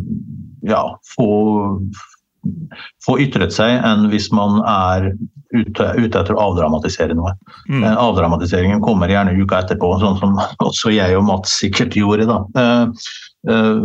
[0.65, 1.29] Ja, få,
[3.05, 5.11] få ytret seg enn hvis man er
[5.55, 7.35] ute, ute etter å avdramatisere noe.
[7.69, 7.83] Mm.
[7.83, 12.27] Eh, avdramatiseringen kommer gjerne uka etterpå, sånn som også jeg og Mats sikkert gjorde.
[12.31, 12.41] da.
[13.49, 13.77] Eh, Eh,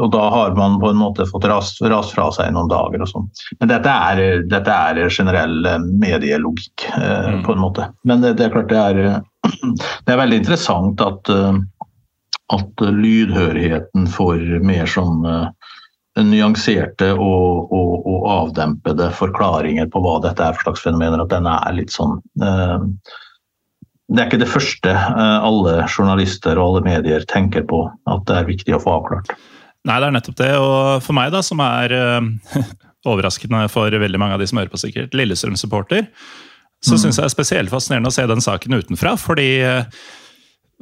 [0.00, 3.10] og da har man på en måte fått rast, rast fra seg noen dager og
[3.10, 3.28] sånn.
[3.60, 7.42] Men dette er, dette er, generell eh, medielogikk, eh, mm.
[7.46, 7.88] på en måte.
[8.08, 9.20] Men det, det, er klart det er,
[10.06, 11.32] det er veldig interessant at,
[12.56, 15.26] at lydhørigheten for mer sånn
[16.12, 21.48] nyanserte og, og, og, avdempede forklaringer på hva dette er for slags fenomener, at den
[21.48, 22.18] er litt sånn
[24.12, 28.38] det er ikke det første eh, alle journalister og alle medier tenker på at det
[28.38, 29.32] er viktig å få avklart.
[29.88, 30.50] Nei, det er nettopp det.
[30.62, 32.72] Og for meg, da, som er uh,
[33.08, 36.10] overraskende for veldig mange av de som hører på, sikkert, Lillestrøm-supporter,
[36.82, 37.00] så mm.
[37.00, 39.16] syns jeg det er spesielt fascinerende å se den saken utenfra.
[39.20, 40.04] Fordi uh,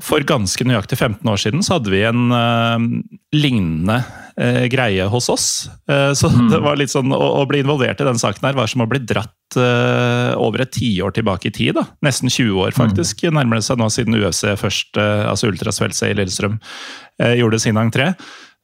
[0.04, 2.76] for ganske nøyaktig 15 år siden så hadde vi en uh,
[3.36, 4.00] lignende
[4.38, 5.46] uh, greie hos oss.
[5.90, 6.48] Eh, så mm.
[6.52, 8.88] det var litt sånn, å, å, bli involvert i den saken her var som å
[8.90, 11.74] bli dratt over et tiår tilbake i tid.
[11.74, 11.82] da.
[12.06, 13.24] Nesten 20 år, faktisk.
[13.24, 13.34] Mm.
[13.34, 16.60] Nærmer det seg nå siden UFC først, altså Ultrasvelse i Lillestrøm,
[17.34, 18.12] gjorde sin entré.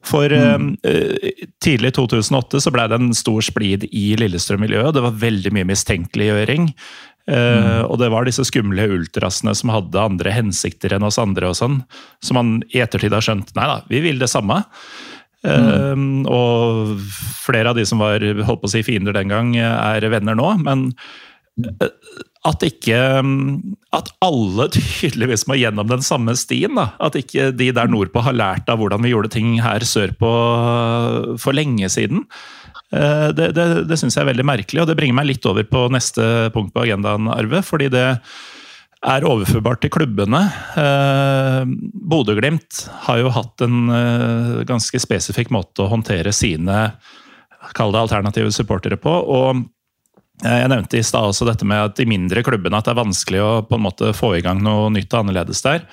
[0.07, 0.69] For mm.
[1.59, 4.95] tidlig i 2008 så ble det en stor splid i Lillestrøm-miljøet.
[4.95, 6.71] Det var veldig mye mistenkeliggjøring.
[7.27, 11.51] Uh, og det var disse skumle ultrasene som hadde andre hensikter enn oss andre.
[11.51, 11.81] og sånn,
[12.23, 14.63] Som man i ettertid har skjønt nei da, vi vil det samme.
[15.47, 16.25] Uh, mm.
[16.27, 16.97] Og
[17.45, 20.51] flere av de som var holdt på å si fiender den gang, er venner nå.
[20.67, 20.89] Men
[21.63, 21.91] uh,
[22.47, 22.99] at ikke
[23.97, 26.77] At alle tydeligvis må gjennom den samme stien.
[26.79, 30.31] da, At ikke de der nordpå har lært av hvordan vi gjorde ting her sørpå
[31.43, 32.27] for lenge siden.
[32.95, 35.67] Eh, det, det, det syns jeg er veldig merkelig, og det bringer meg litt over
[35.67, 37.63] på neste punkt på agendaen, Arve.
[37.67, 38.07] fordi det
[39.07, 40.41] er overførbart til klubbene.
[40.81, 41.63] Eh,
[42.11, 46.91] Bodø-Glimt har jo hatt en eh, ganske spesifikk måte å håndtere sine
[47.77, 49.11] kall det alternative supportere på.
[49.11, 49.65] og
[50.45, 53.39] jeg nevnte i stad også dette med at de mindre klubbene at det er vanskelig
[53.41, 55.87] å på en måte få i gang noe nytt og annerledes der.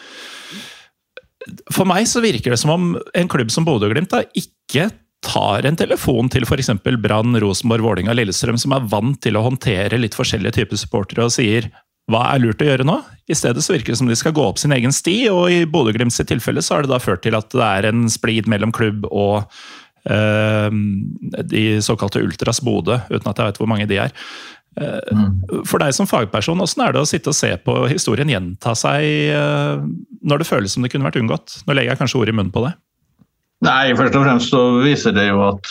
[1.71, 4.89] For meg så virker det som om en klubb som Bodø-Glimt ikke
[5.23, 6.73] tar en telefon til f.eks.
[6.99, 11.35] Brann, Rosenborg, Vålinga, Lillestrøm, som er vant til å håndtere litt forskjellige typer supportere, og
[11.35, 11.69] sier
[12.11, 12.97] hva er lurt å gjøre nå?
[13.31, 15.61] I stedet så virker det som de skal gå opp sin egen sti, og i
[15.69, 19.07] Bodø-Glimts tilfelle så har det da ført til at det er en splid mellom klubb
[19.07, 19.45] og
[20.11, 20.81] øh,
[21.53, 24.11] de såkalte Ultras Bodø, uten at jeg vet hvor mange de er.
[24.73, 28.71] Uh, for deg som fagperson, åssen er det å sitte og se på historien gjenta
[28.73, 29.05] seg
[29.37, 29.83] uh,
[30.25, 31.59] når det føles som det kunne vært unngått?
[31.67, 32.73] Nå legger jeg kanskje ord i munnen på det.
[33.63, 35.69] Nei, først og fremst så viser det jo at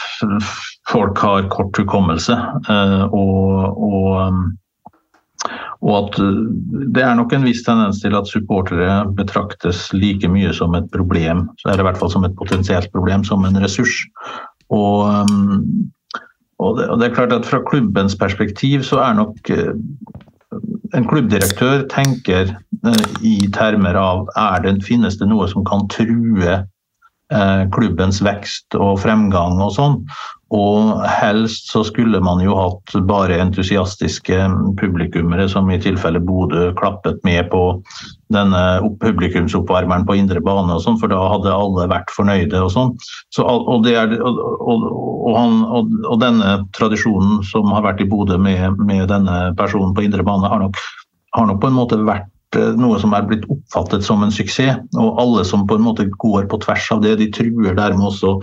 [0.89, 2.37] folk har kort hukommelse.
[2.73, 4.45] Eh, og, og, um,
[5.83, 6.19] og, at
[6.95, 11.49] det er nok en viss tendens til at supportere betraktes like mye som et problem,
[11.67, 14.05] eller i hvert fall som et potensielt problem, som en ressurs.
[14.71, 15.91] Og, um,
[16.63, 19.75] og det, og det er klart at fra klubbens perspektiv så er nok eh,
[20.95, 26.63] en klubbdirektør tenker eh, i termer av er det, finnes det noe som kan true
[27.33, 30.01] Eh, klubbens vekst og fremgang og sånn.
[30.53, 34.37] Og helst så skulle man jo hatt bare entusiastiske
[34.81, 37.63] publikummere, som i tilfelle Bodø klappet med på
[38.33, 38.61] denne
[39.01, 42.61] publikumsoppvarmeren på indre bane, og sånn, for da hadde alle vært fornøyde.
[42.61, 42.93] og sånn.
[43.33, 44.43] Så, og, er, og,
[45.33, 50.27] og, og, denne tradisjonen som har vært i Bodø med, med denne personen på indre
[50.27, 50.81] bane, har nok,
[51.39, 52.32] har nok på en måte vært
[52.79, 54.81] noe som er blitt oppfattet som en suksess.
[55.01, 58.37] Og alle som på en måte går på tvers av det, de truer dermed også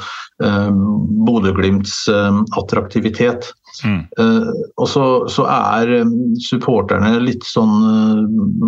[0.44, 0.70] eh,
[1.28, 3.52] Bodø-Glimts eh, attraktivitet.
[3.86, 4.02] Mm.
[4.20, 4.50] Eh,
[4.82, 8.24] og så, så, er eh, supporterne litt sånn eh,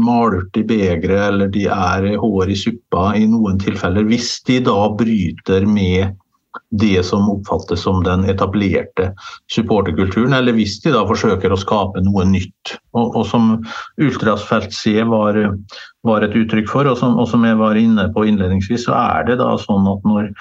[0.05, 4.07] malurt i begeret, eller de er hår i suppa i noen tilfeller.
[4.11, 6.15] Hvis de da bryter med
[6.71, 9.11] det som oppfattes som den etablerte
[9.51, 12.75] supporterkulturen, eller hvis de da forsøker å skape noe nytt.
[12.95, 13.53] Og, og som
[14.01, 15.39] Ultrasfelt C var,
[16.07, 19.29] var, et uttrykk for, og som, og som, jeg var inne på innledningsvis, så er
[19.29, 20.31] det da sånn at når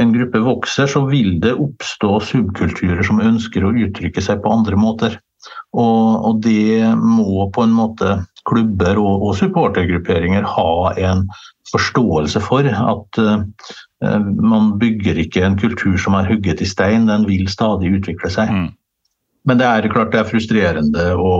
[0.00, 4.78] en gruppe vokser, så vil det oppstå subkulturer som ønsker å uttrykke seg på andre
[4.80, 5.18] måter.
[5.76, 8.16] Og, og det må på en måte
[8.48, 11.26] klubber og, og supportergrupperinger ha en
[11.72, 12.66] forståelse for.
[12.66, 13.44] At uh,
[14.02, 18.50] man bygger ikke en kultur som er hugget i stein, den vil stadig utvikle seg.
[18.52, 18.66] Mm.
[19.46, 21.34] Men det er klart det er frustrerende å,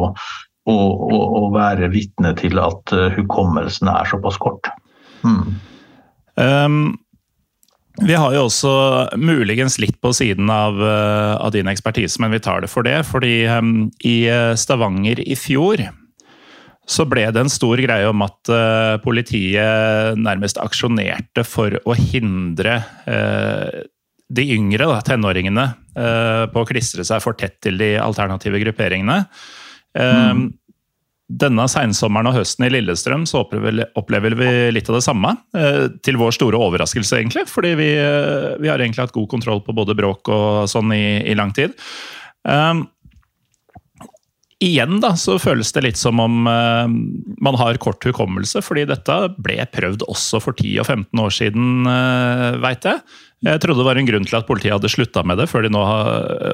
[0.70, 4.70] å, å, å være vitne til at uh, hukommelsen er såpass kort.
[5.26, 5.58] Mm.
[6.36, 6.78] Um,
[8.06, 8.72] vi har jo også
[9.18, 13.00] muligens litt på siden av, uh, av, din ekspertise, men vi tar det for det.
[13.08, 14.18] Fordi um, i
[14.56, 15.82] Stavanger i fjor
[16.86, 22.78] så ble det en stor greie om at uh, politiet nærmest aksjonerte for å hindre
[23.10, 23.82] uh,
[24.26, 25.64] de yngre da, tenåringene
[25.98, 29.24] uh, på å klistre seg for tett til de alternative grupperingene.
[29.96, 30.48] Mm.
[31.40, 35.30] Denne seinsommeren og høsten i Lillestrøm så opplever, vi litt av det samme.
[36.04, 37.46] Til vår store overraskelse, egentlig.
[37.48, 37.88] Fordi vi,
[38.60, 41.72] vi har egentlig hatt god kontroll på både bråk og sånn i, i lang tid.
[42.46, 42.84] Um,
[44.64, 46.88] Igjen da, så føles det litt som om uh,
[47.44, 51.66] man har kort hukommelse, fordi dette ble prøvd også for 10 og 15 år siden,
[51.84, 53.02] uh, eh, veit jeg.
[53.44, 55.72] Jeg trodde det var en grunn til at politiet hadde slutta med det, før de
[55.74, 55.82] nå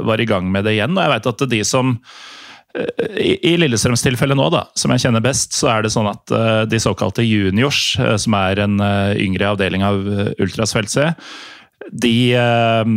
[0.03, 0.97] var i gang med det igjen.
[0.97, 5.23] Og jeg vet at de som uh, i, Lillestrøms tilfelle nå, da, som jeg kjenner
[5.23, 6.35] best, så er det sånn at
[6.67, 7.85] de såkalte juniors,
[8.19, 8.83] som er en
[9.15, 10.03] yngre avdeling av
[10.43, 10.75] Ultras
[11.93, 12.93] de eh,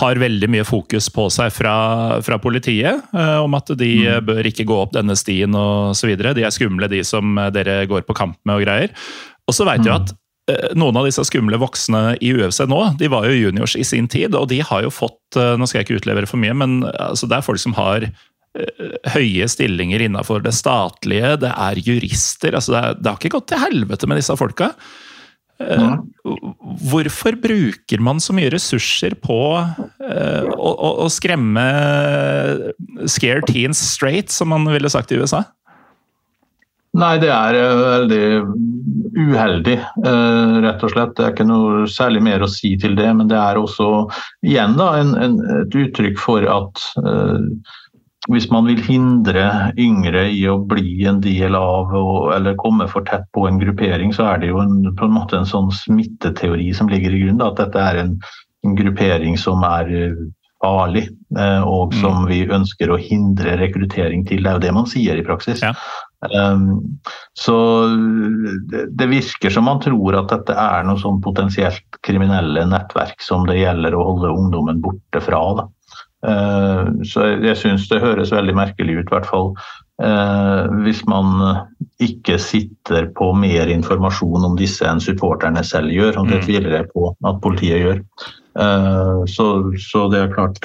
[0.00, 1.76] har veldig mye fokus på seg fra,
[2.24, 4.26] fra politiet eh, om at de mm.
[4.28, 6.12] bør ikke gå opp denne stien osv.
[6.20, 8.92] De er skumle, de som dere går på kamp med og greier.
[9.48, 9.92] Og så veit mm.
[9.94, 10.12] at
[10.50, 14.10] eh, noen av disse skumle voksne i UFC nå, de var jo juniors i sin
[14.10, 16.82] tid, og de har jo fått eh, Nå skal jeg ikke utlevere for mye, men
[16.92, 22.58] altså, det er folk som har eh, høye stillinger innenfor det statlige, det er jurister
[22.58, 24.74] altså det, er, det har ikke gått til helvete med disse folka.
[25.62, 25.88] Ja.
[26.90, 30.70] Hvorfor bruker man så mye ressurser på uh, å,
[31.04, 31.64] å, skremme
[33.10, 35.44] scare teens straight, som man ville sagt i USA?
[36.98, 38.24] Nei, det er uh, veldig
[39.16, 41.14] uheldig, uh, rett og slett.
[41.16, 43.08] Det er ikke noe særlig mer å si til det.
[43.18, 43.90] Men det er også
[44.46, 46.84] igjen da, en, en, et uttrykk for at
[48.30, 51.90] hvis man vil hindre yngre i å bli en del av
[52.36, 55.40] eller komme for tett på en gruppering, så er det jo en, på en måte
[55.40, 57.42] en sånn smitteteori som ligger i grunnen.
[57.42, 58.14] At dette er en,
[58.62, 60.22] en gruppering som er eh,
[60.62, 62.30] farlig, eh, og som mm.
[62.30, 64.44] vi ønsker å hindre rekruttering til.
[64.44, 65.64] Det er jo det man sier i praksis.
[65.66, 65.74] Ja.
[66.22, 67.00] Um,
[67.34, 67.56] så
[68.70, 73.42] det, det, virker som man tror at dette er noe sånn potensielt kriminelle nettverk som
[73.48, 75.42] det gjelder å holde ungdommen borte fra.
[75.58, 75.66] Da.
[76.22, 79.52] Eh, så jeg syns det høres veldig merkelig ut, i hvert fall.
[80.02, 81.32] Eh, hvis man
[82.02, 86.20] ikke sitter på mer informasjon om disse enn supporterne selv gjør.
[86.22, 86.44] og Det mm.
[86.46, 88.04] tviler jeg på at politiet gjør.
[88.58, 89.48] Eh, så,
[89.80, 90.62] så det er klart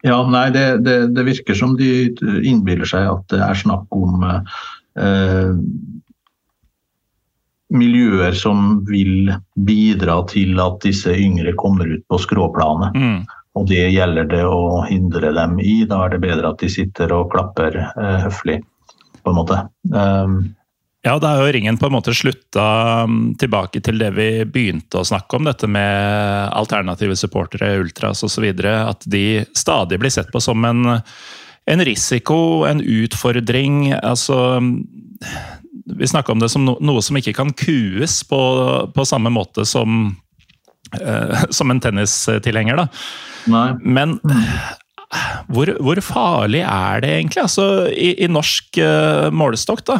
[0.00, 2.08] Ja, nei, det, det, det, virker som de
[2.48, 5.50] innbiller seg at det er snakk om eh,
[7.70, 9.28] miljøer som vil
[9.60, 12.96] bidra til at disse yngre kommer ut på skråplanet.
[12.96, 13.20] Mm.
[13.58, 15.82] Og det gjelder det å hindre dem i.
[15.88, 18.60] Da er det bedre at de sitter og klapper eh, høflig,
[19.24, 19.58] på en måte.
[19.90, 20.36] Um,
[21.02, 22.64] ja, da er jo ringen på en måte slutta
[23.08, 28.46] um, tilbake til det vi begynte å snakke om, dette med alternative supportere, ultras osv.
[28.68, 31.00] At de stadig blir sett på som en,
[31.66, 33.94] en risiko, en utfordring.
[33.96, 34.60] Altså
[35.90, 38.42] Vi snakka om det som no, noe som ikke kan kues på,
[38.94, 40.12] på samme måte som,
[41.56, 42.80] som en tennistilhenger.
[42.80, 42.86] da.
[43.50, 43.66] Nei.
[43.80, 44.18] Men
[45.50, 47.42] hvor, hvor, farlig er det egentlig?
[47.42, 49.98] Altså, i, i norsk uh, målestokk, da.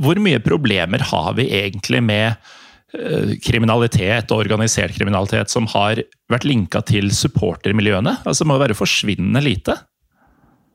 [0.00, 2.40] Hvor mye problemer har vi egentlig med
[2.96, 6.00] uh, kriminalitet og organisert kriminalitet som har
[6.32, 8.16] vært linka til supportermiljøene?
[8.24, 9.76] Altså, det må være forsvinnende lite?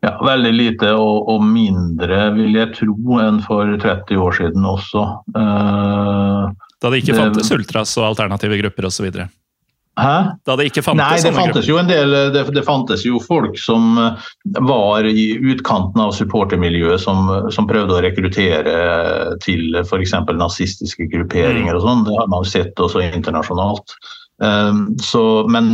[0.06, 5.08] Ja, veldig lite, og, og, mindre vil jeg tro enn for 30 år siden også.
[5.34, 6.54] Uh,
[6.86, 9.10] da det ikke fantes ultras og alternative grupper osv.?
[9.96, 10.16] Hæ?
[10.44, 13.56] Da det ikke fantes Nei, det fantes jo en del det, det, fantes jo folk
[13.60, 14.26] som eh,
[14.68, 18.76] var i utkanten av supportermiljøet, som, som prøvde å rekruttere
[19.46, 20.18] til f.eks.
[20.36, 22.04] nazistiske grupperinger og sånn.
[22.10, 23.96] Det har man jo sett også internasjonalt.
[24.44, 25.72] Um, så, men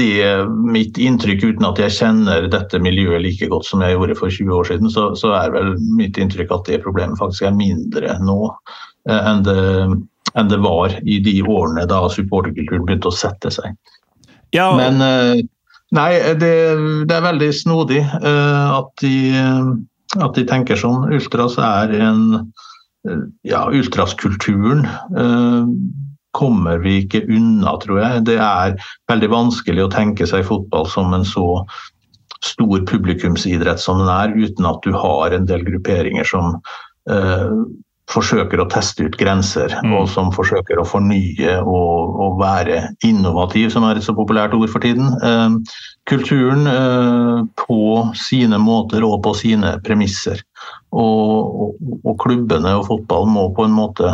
[0.00, 0.24] det,
[0.72, 4.56] mitt inntrykk, uten at jeg kjenner dette miljøet like godt som jeg gjorde for 20
[4.56, 8.40] år siden, så, så er vel mitt inntrykk at det problemet faktisk er mindre nå
[8.48, 9.60] uh, enn det
[10.38, 13.74] enn det var i de årene da supporterkulturen begynte å sette seg.
[14.54, 14.70] Ja.
[14.78, 15.42] Men eh,
[15.94, 16.10] nei,
[16.40, 16.54] det,
[17.08, 19.14] det, er veldig snodig eh, at de,
[20.18, 21.10] at de tenker sånn.
[21.14, 22.24] Ultras er en
[23.44, 24.86] Ja, ultraskulturen
[26.32, 28.22] kommer vi ikke unna, tror jeg.
[28.30, 28.78] Det er
[29.12, 31.44] veldig vanskelig å tenke seg fotball som en så
[32.44, 36.56] stor publikumsidrett som den er, uten at du har en del grupperinger som
[38.12, 39.92] forsøker å teste ut grenser, mm.
[39.96, 44.68] og som forsøker å fornye og, og, være innovativ, som er et så populært ord
[44.72, 45.14] for tiden.
[45.24, 45.78] Eh,
[46.10, 47.84] kulturen eh, på
[48.18, 50.42] sine måter og på sine premisser.
[50.92, 54.10] Og, og, og, klubbene og fotballen må på en måte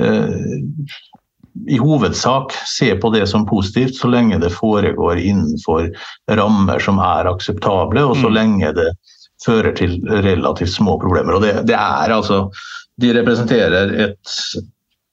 [0.00, 0.94] eh,
[1.70, 5.90] i hovedsak se på det som positivt, så lenge det foregår innenfor
[6.34, 8.34] rammer som er akseptable, og så mm.
[8.34, 8.88] lenge det
[9.44, 11.36] fører til relativt små problemer.
[11.36, 12.46] Og det, det er altså
[13.02, 14.36] De representerer et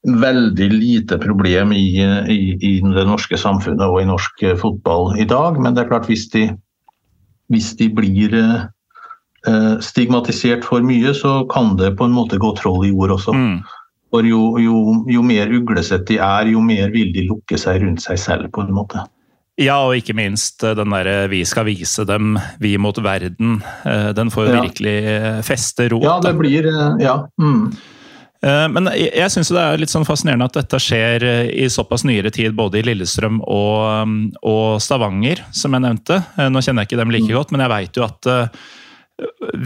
[0.01, 5.59] veldig lite problem i, i, i, det norske samfunnet og i norsk fotball i dag.
[5.61, 6.47] Men det er klart hvis de,
[7.53, 12.87] hvis de blir eh, stigmatisert for mye, så kan det på en måte gå troll
[12.89, 13.37] i ord også.
[13.37, 13.61] Mm.
[14.11, 14.77] For jo, jo,
[15.07, 18.65] jo mer uglesett de er, jo mer vil de lukke seg rundt seg selv, på
[18.65, 19.05] en måte.
[19.61, 23.61] Ja, og ikke minst eh, den derre 'vi skal vise dem, vi mot verden'.
[23.85, 24.61] Eh, den får jo ja.
[24.65, 24.97] virkelig
[25.45, 26.05] feste rot.
[26.05, 27.25] Ja, det blir Ja.
[27.39, 27.71] Mm.
[28.41, 31.21] Men jeg, syns det er litt sånn fascinerende at dette skjer
[31.53, 36.17] i såpass nyere tid, både i Lillestrøm og, og Stavanger, som jeg nevnte.
[36.49, 37.35] Nå kjenner jeg ikke dem like mm.
[37.37, 38.29] godt, men jeg veit jo at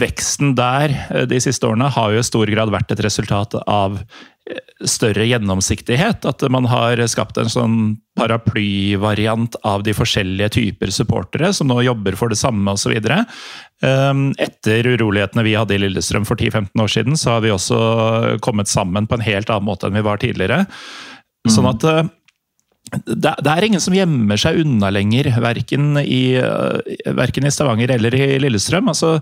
[0.00, 3.98] veksten der eh, de siste årene har jo i stor grad vært et resultat av
[4.00, 6.26] eh, større gjennomsiktighet.
[6.28, 7.78] At man har skapt en sånn
[8.18, 12.96] paraplyvariant av de forskjellige typer supportere som nå jobber for det samme osv.
[13.84, 17.80] Ehm, etter urolighetene vi hadde i Lillestrøm for 10-15 år siden, så har vi også
[18.44, 20.64] kommet sammen på en helt annen måte enn vi var tidligere.
[21.52, 21.84] Sånn at
[22.92, 26.38] eh, det, er ingen som gjemmer seg unna lenger, verken i,
[27.16, 28.92] verken i Stavanger eller i Lillestrøm.
[28.92, 29.16] Altså,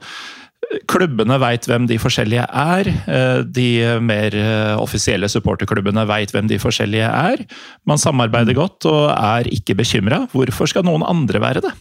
[0.91, 2.91] klubbene veit hvem de forskjellige er.
[2.91, 3.69] Eh, de
[4.05, 7.45] mer eh, offisielle supporterklubbene veit hvem de forskjellige er.
[7.89, 10.25] Man samarbeider godt og er ikke bekymra.
[10.33, 11.75] Hvorfor skal noen andre være det?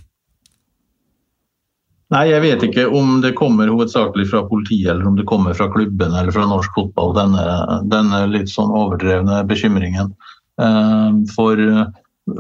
[2.14, 5.66] Nei, Jeg vet ikke om det kommer hovedsakelig fra politiet eller om det kommer fra
[5.74, 7.46] klubben eller fra norsk fotball, denne,
[7.90, 10.12] denne litt sånn overdrevne bekymringen.
[10.62, 11.86] Ehm, for eh,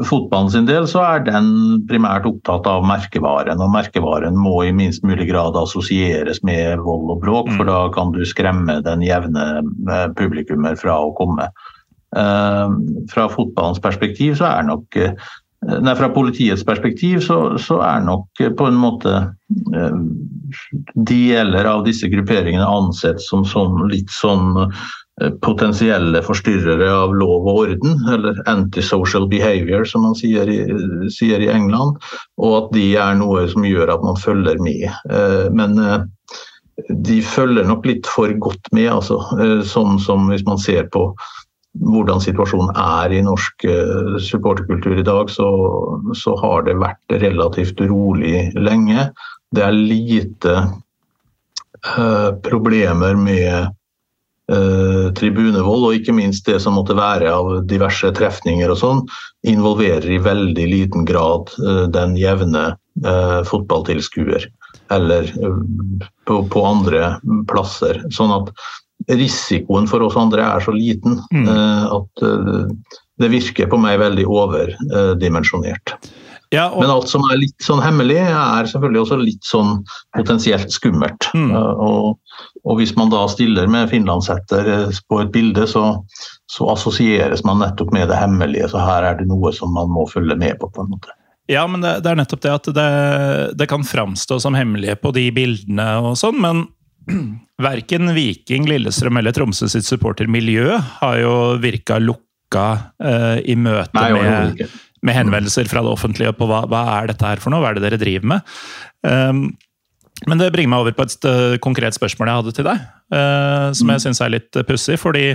[0.07, 1.47] fotballen sin del så er den
[1.89, 7.24] primært opptatt av merkevaren, og merkevaren må i minst mulig grad assosieres med vold og
[7.26, 7.72] bråk, for mm.
[7.72, 11.49] da kan du skremme den jevne eh, publikummer fra å komme.
[12.18, 15.16] Ehm, fra fotballens perspektiv så er nok eh,
[15.64, 19.14] Nei, Fra politiets perspektiv så, så er nok på en måte
[21.07, 24.57] deler av disse grupperingene ansett som sånn, litt sånn
[25.45, 30.57] potensielle forstyrrere av lov og orden, eller antisocial behavior, som man sier i,
[31.14, 31.99] sier i, England.
[32.41, 34.88] Og at de er noe som gjør at man følger med.
[35.14, 36.01] Eh, men eh,
[36.89, 39.20] de følger nok litt for godt med, altså.
[39.70, 41.11] Sånn som hvis man ser på
[41.84, 43.64] hvordan situasjonen er i norsk
[44.22, 45.47] supporterkultur i dag, så,
[46.18, 49.07] så har det vært relativt rolig lenge.
[49.53, 50.57] Det er lite
[52.45, 53.83] problemer med Eh,
[55.16, 59.04] tribunevold, og ikke minst det som måtte være av diverse trefninger og sånn,
[59.48, 62.66] involverer i veldig liten grad eh, den jevne
[63.06, 64.50] eh, fotballtilskuer.
[64.91, 65.30] Eller
[66.28, 67.16] på, på, andre
[67.50, 68.02] plasser.
[68.14, 68.52] Sånn at
[69.10, 71.48] risikoen for oss andre er så liten mm.
[71.96, 72.24] at
[73.20, 75.96] det virker på meg veldig overdimensjonert.
[76.54, 76.84] Ja, og...
[76.84, 79.80] Men alt som er litt sånn hemmelig, er selvfølgelig også litt sånn
[80.14, 81.30] potensielt skummelt.
[81.34, 81.50] Mm.
[81.56, 82.20] Og,
[82.64, 85.84] og, hvis man da stiller med finlandshetter eh, på et bilde, så,
[86.51, 88.70] så, assosieres man nettopp med det hemmelige.
[88.72, 91.11] Så her er det noe som man må følge med på, på en måte.
[91.51, 92.88] Ja, men det, det er nettopp det at det,
[93.59, 96.64] det kan framstå som hemmelige på de bildene og sånn, men
[97.68, 102.68] verken Viking, Lillestrøm eller Tromsø sitt supportermiljø har jo virka lukka
[103.03, 104.66] eh, i møte Nei, med
[105.03, 107.80] med henvendelser fra det offentlige på hva, hva, er dette her for noe, hva er
[107.80, 108.53] det dere driver med.
[109.03, 109.45] Um,
[110.28, 112.84] men det bringer meg over på et uh, konkret spørsmål jeg hadde til deg,
[113.16, 114.03] uh, som jeg mm.
[114.05, 114.99] syns er litt uh, pussig.
[115.01, 115.32] Fordi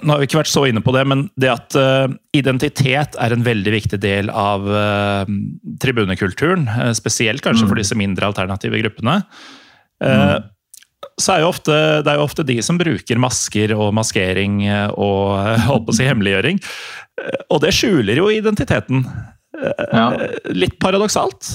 [0.00, 1.74] nå har vi ikke vært så inne på det, men det at
[2.32, 4.64] identitet er en veldig viktig del av
[5.84, 6.64] tribunekulturen,
[6.96, 7.80] spesielt kanskje for mm.
[7.82, 9.18] disse mindre alternative gruppene.
[10.00, 10.48] Mm
[11.20, 11.74] så er jo ofte,
[12.04, 14.62] det er jo ofte de som bruker masker og maskering
[14.94, 15.36] og
[15.66, 16.60] holdt på å si hemmeliggjøring.
[17.52, 19.04] Og det skjuler jo identiteten.
[19.92, 20.06] Ja.
[20.56, 21.50] Litt paradoksalt?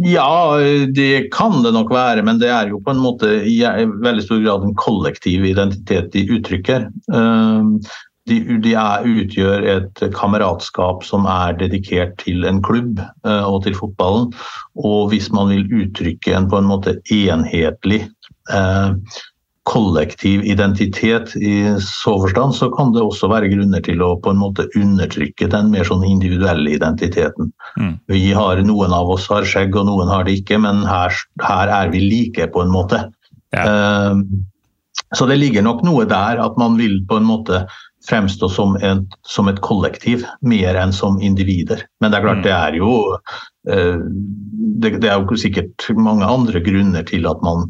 [0.00, 0.56] Ja,
[0.96, 4.40] det kan det nok være, men det er jo på en måte i veldig stor
[4.40, 6.86] grad en kollektiv identitet de uttrykker.
[7.12, 7.74] Ehm,
[8.26, 13.76] de, de er, utgjør et kameratskap som er dedikert til en klubb eh, og til
[13.76, 14.32] fotballen.
[14.80, 18.06] Og hvis man vil uttrykke en på en måte enhetlig
[18.50, 19.20] eh,
[19.66, 24.38] kollektiv identitet i så forstand, så kan det også være grunner til å på en
[24.38, 27.50] måte undertrykke den mer sånn individuelle identiteten.
[27.74, 27.96] Mm.
[28.12, 31.72] Vi har, Noen av oss har skjegg, og noen har det ikke, men her, her
[31.80, 33.02] er vi like, på en måte.
[33.56, 33.66] Ja.
[33.66, 34.22] Uh,
[35.18, 37.64] så det ligger nok noe der at man vil på en måte
[38.06, 41.82] fremstå som, en, som et kollektiv, mer enn som individer.
[41.98, 42.46] Men det er klart, mm.
[42.46, 44.06] det er jo uh,
[44.78, 47.66] det, det, er jo sikkert mange andre grunner til at man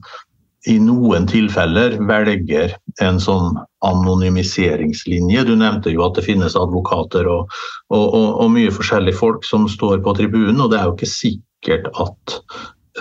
[0.66, 3.54] i noen tilfeller velger en sånn
[3.86, 5.44] anonymiseringslinje.
[5.46, 7.52] Du nevnte jo at det finnes advokater og,
[7.94, 11.10] og, og, og mye forskjellige folk som står på tribunen, og det er jo ikke
[11.12, 12.36] sikkert at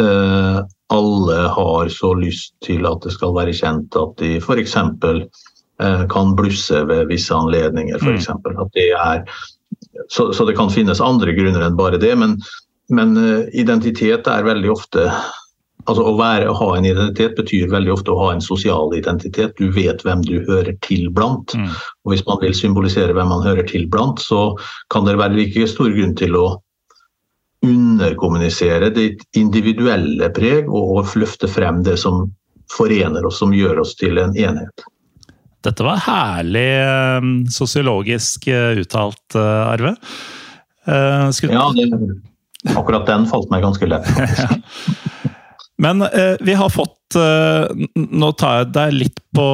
[0.03, 0.59] eh,
[0.93, 4.77] alle har så lyst til at det skal være kjent at de f.eks.
[5.81, 7.97] Eh, kan blusse ved visse anledninger.
[7.99, 8.53] For eksempel.
[8.61, 9.25] at det er,
[10.07, 12.37] så, så, det kan finnes andre grunner enn bare det, men,
[12.93, 15.09] men eh, identitet er veldig ofte
[15.85, 19.53] Altså Å være, ha en identitet betyr veldig ofte å ha en sosial identitet.
[19.59, 21.53] Du vet hvem du hører til blant.
[21.53, 21.67] Mm.
[22.05, 24.55] Og Hvis man vil symbolisere hvem man hører til blant, så
[24.93, 26.47] kan det være like stor grunn til å
[27.65, 32.27] underkommunisere ditt individuelle preg og løfte frem det som
[32.73, 34.85] forener oss, som gjør oss til en enhet.
[35.65, 39.95] Dette var herlig ehm, sosiologisk eh, uttalt, eh, Arve.
[40.85, 41.57] Uh, skulle...
[41.57, 44.05] Ja, det, akkurat den falt meg ganske lett.
[45.85, 49.45] Men eh, vi har fått eh, Nå tar jeg deg litt på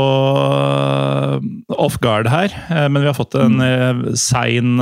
[1.82, 3.57] off guard her, men vi har fått en
[4.19, 4.77] sein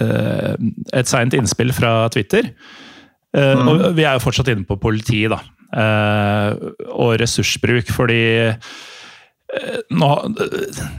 [0.00, 0.54] Eh,
[0.96, 2.50] et seint innspill fra Twitter.
[3.36, 3.68] Eh, mm.
[3.70, 5.40] Og vi er jo fortsatt inne på politi, da.
[5.76, 8.24] Eh, og ressursbruk, fordi
[9.94, 10.08] nå,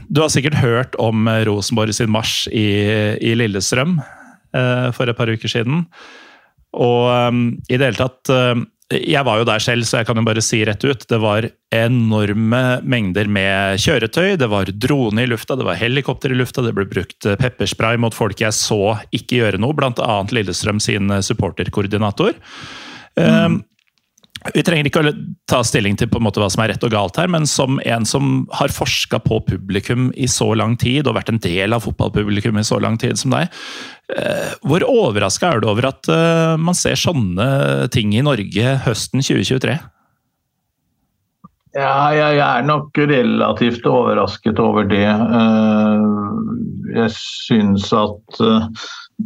[0.08, 2.68] du har sikkert hørt om Rosenborg sin marsj i,
[3.20, 3.98] i Lillestrøm
[4.96, 5.82] for et par uker siden.
[6.72, 7.36] Og
[7.68, 8.32] i det hele tatt
[8.88, 11.02] jeg var jo der selv, så jeg kan jo bare si rett ut.
[11.10, 14.38] Det var enorme mengder med kjøretøy.
[14.40, 18.16] Det var drone i lufta, det var helikopter i lufta, det ble brukt pepperspray mot
[18.16, 20.16] folk jeg så ikke gjøre noe, bl.a.
[20.32, 22.38] Lillestrøm sin supporterkoordinator.
[23.18, 23.60] Mm.
[24.54, 25.12] Vi trenger ikke å
[25.50, 27.80] ta stilling til på en måte hva som er rett og galt her, men som
[27.84, 31.84] en som har forska på publikum i så lang tid, og vært en del av
[31.86, 33.52] fotballpublikum i så lang tid som deg,
[34.14, 39.24] eh, hvor overraska er du over at eh, man ser sånne ting i Norge høsten
[39.24, 39.78] 2023?
[41.76, 45.04] Ja, jeg er nok relativt overrasket over det.
[45.08, 46.06] Eh,
[46.96, 48.40] jeg syns at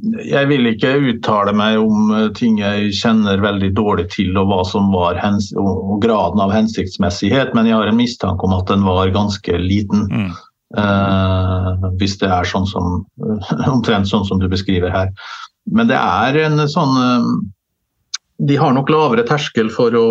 [0.00, 4.62] jeg vil ikke uttale meg om eh, ting jeg kjenner veldig dårlig til og hva
[4.68, 9.12] som var og graden av hensiktsmessighet, men jeg har en mistanke om at den var
[9.12, 10.08] ganske liten.
[10.08, 10.32] Mm.
[10.72, 13.02] Uh, hvis det er sånn som,
[13.74, 15.10] omtrent sånn som du beskriver her.
[15.68, 17.26] Men det er en sånn uh,
[18.40, 20.06] De har nok lavere terskel for å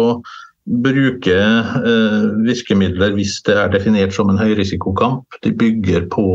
[0.86, 5.42] bruke uh, virkemidler hvis det er definert som en høyrisikokamp.
[5.42, 6.28] De bygger på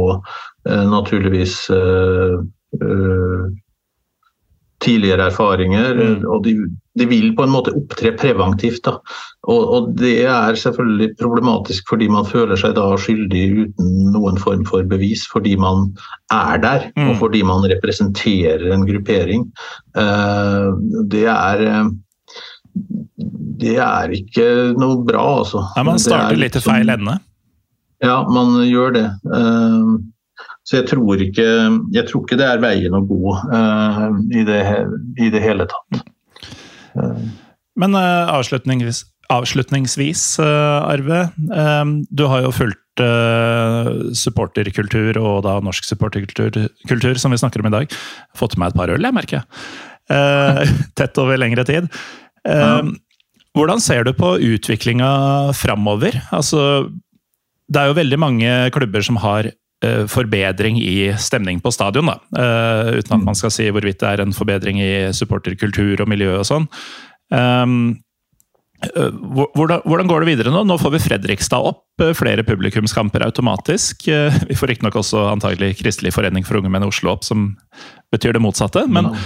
[0.67, 2.35] naturligvis Eh,
[4.85, 5.95] tidligere erfaringer.
[5.97, 6.25] Mm.
[6.31, 6.55] Og de,
[6.99, 8.89] de, vil på en måte opptre preventivt.
[8.89, 14.67] Og, og, det er selvfølgelig problematisk fordi man føler seg da skyldig uten noen form
[14.69, 15.89] for bevis, fordi man
[16.35, 17.11] er der mm.
[17.11, 19.47] og fordi man representerer en gruppering.
[19.97, 20.75] Uh,
[21.13, 21.87] det er
[23.57, 25.63] det er ikke noe bra, altså.
[25.79, 27.15] Nei, man starter litt i feil ende?
[28.05, 29.07] Ja, man gjør det.
[29.25, 29.97] Uh,
[30.67, 31.45] så jeg tror, ikke,
[31.95, 34.63] jeg tror ikke det er veien å gå uh, i, det,
[35.15, 36.01] i, det, hele tatt.
[36.99, 37.21] Uh.
[37.79, 41.29] Men uh, avslutningsvis, avslutningsvis Arve.
[42.11, 43.03] du har jo fulgt
[44.17, 47.97] supporterkultur, og da norsk supporterkultur, kultur, som vi snakker om i dag.
[48.39, 50.79] Fått med et par øl, jeg merker jeg.
[50.99, 51.91] tett over lengre tid.
[53.59, 55.11] Hvordan ser du på utviklinga
[55.59, 56.23] framover?
[56.31, 56.87] Altså,
[57.67, 59.66] det er jo veldig mange klubber som har Eh,
[60.09, 62.09] forbedring i stemning på stadion.
[62.09, 62.17] Da.
[62.33, 66.39] Uh, uten at man skal si hvorvidt det er en forbedring i supporterkultur og miljø
[66.39, 66.69] og sånn.
[67.29, 67.97] Um,
[68.87, 70.63] hvordan, hvordan, går det videre nå?
[70.69, 71.85] Nå får vi Fredrikstad opp.
[72.17, 74.05] Flere publikumskamper automatisk.
[74.49, 77.55] Vi får riktignok også antagelig Kristelig forening for unge menn i Oslo opp, som
[78.13, 78.85] betyr det motsatte.
[78.93, 79.23] Men Ehm,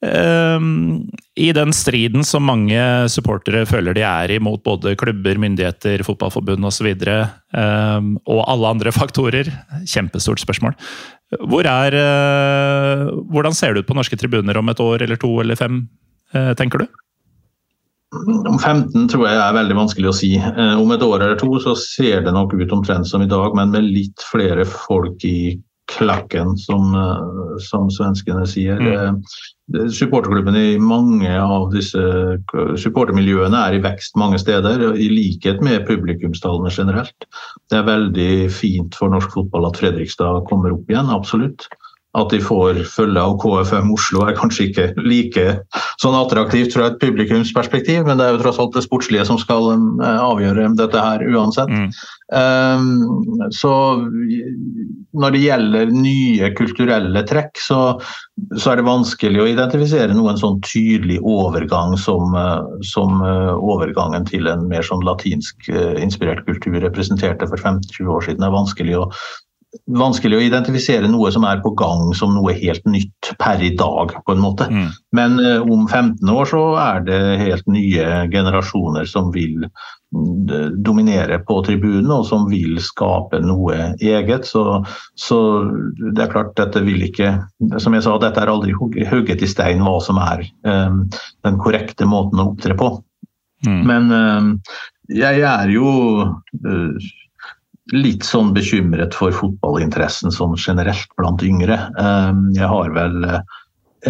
[0.00, 2.80] I den striden som mange
[3.12, 6.88] supportere føler de er i mot både klubber, myndigheter, fotballforbund osv.
[6.94, 7.18] Og, så
[7.52, 9.50] um, og alle andre faktorer.
[9.84, 10.76] Kjempestort spørsmål.
[11.52, 15.30] Hvor er, uh, hvordan ser det ut på norske tribuner om et år eller to
[15.44, 15.84] eller fem,
[16.34, 17.00] uh, tenker du?
[18.10, 20.32] Om 15 tror jeg er veldig vanskelig å si.
[20.40, 23.52] Uh, om et år eller to så ser det nok ut omtrent som i dag,
[23.54, 25.60] men med litt flere folk i
[25.96, 26.94] klakken, som,
[27.70, 28.80] som svenskene sier.
[28.80, 29.22] Mm
[29.70, 32.00] supporterklubbene i mange av disse
[32.80, 37.28] supportermiljøene er i vekst mange steder, i likhet med publikumstallene generelt.
[37.70, 41.68] Det er veldig fint for norsk fotball at Fredrikstad kommer opp igjen, absolutt.
[42.18, 45.44] At de får følge av KFM Oslo er kanskje ikke like
[46.02, 49.68] sånn attraktivt fra et publikumsperspektiv, men det er jo tross alt det sportslige som skal
[49.76, 51.70] eh, avgjøre dette her uansett.
[51.70, 51.92] Mm.
[52.34, 53.72] Um, så
[55.22, 57.78] når det gjelder nye kulturelle trekk, så,
[58.56, 64.26] så, er det vanskelig å identifisere noen sånn tydelig overgang som, eh, som uh, overgangen
[64.26, 68.42] til en mer sånn latinsk inspirert kultur representerte for 15-20 år siden.
[68.42, 69.06] Det er vanskelig å
[69.90, 74.16] vanskelig å identifisere noe som er på gang som noe helt nytt per i dag,
[74.26, 74.66] på en måte.
[74.66, 74.88] Mm.
[75.16, 81.38] Men uh, om 15 år så er det helt nye generasjoner som vil uh, dominere
[81.46, 84.48] på tribunen, og som vil skape noe eget.
[84.50, 84.64] Så,
[85.14, 85.40] så,
[86.02, 87.36] det er klart, dette vil ikke
[87.82, 91.04] Som jeg sa, dette er aldri hugget i stein hva som er um,
[91.46, 92.96] den korrekte måten å opptre på.
[93.68, 93.82] Mm.
[93.86, 94.52] Men um,
[95.10, 95.90] jeg er jo
[97.94, 101.78] litt sånn bekymret for fotballinteressen sånn generelt blant yngre.
[101.98, 103.40] Ehm, jeg har vel eh,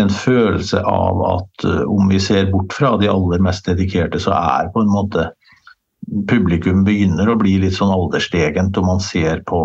[0.01, 4.35] en følelse av at eh, om vi ser bort fra de aller mest dedikerte, så
[4.37, 5.31] er på en måte
[6.31, 9.63] publikum begynner å bli litt sånn alderstegent, og man ser på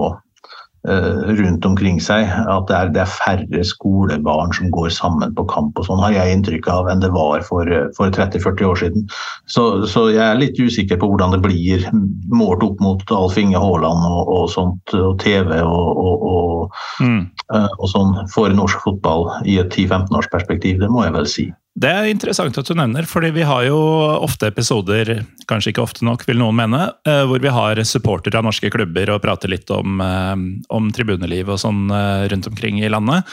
[0.86, 2.30] rundt omkring seg.
[2.30, 6.16] At det er, det er, færre skolebarn som går sammen på kamp og sånn, har
[6.16, 9.08] jeg inntrykk av, enn det var for, for 30-40 år siden.
[9.50, 11.86] Så, så, jeg er litt usikker på hvordan det blir
[12.34, 17.22] målt opp mot Alf Inge Haaland og, og sånt, og TV og, og, mm.
[17.54, 20.82] uh, og sånn for norsk fotball i et 10-15 års perspektiv.
[20.82, 21.50] Det må jeg vel si.
[21.76, 23.76] Det er interessant at du nevner, fordi vi har jo
[24.24, 28.48] ofte episoder, kanskje ikke ofte nok, vil noen mene, eh, hvor vi har supportere av
[28.48, 30.36] norske klubber og prater litt om, eh,
[30.72, 33.28] om tribuneliv og sånn eh, rundt omkring i landet.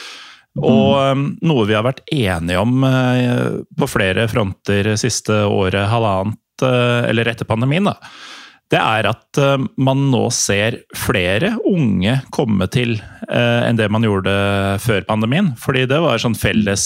[0.58, 7.48] Og noe vi har vært enige om på flere fronter siste året, halvannet, eller etter
[7.48, 7.94] pandemien, da,
[8.68, 9.40] det er at
[9.80, 12.98] man nå ser flere unge komme til
[13.32, 14.36] enn det man gjorde
[14.84, 15.54] før pandemien.
[15.56, 16.84] Fordi det var sånn felles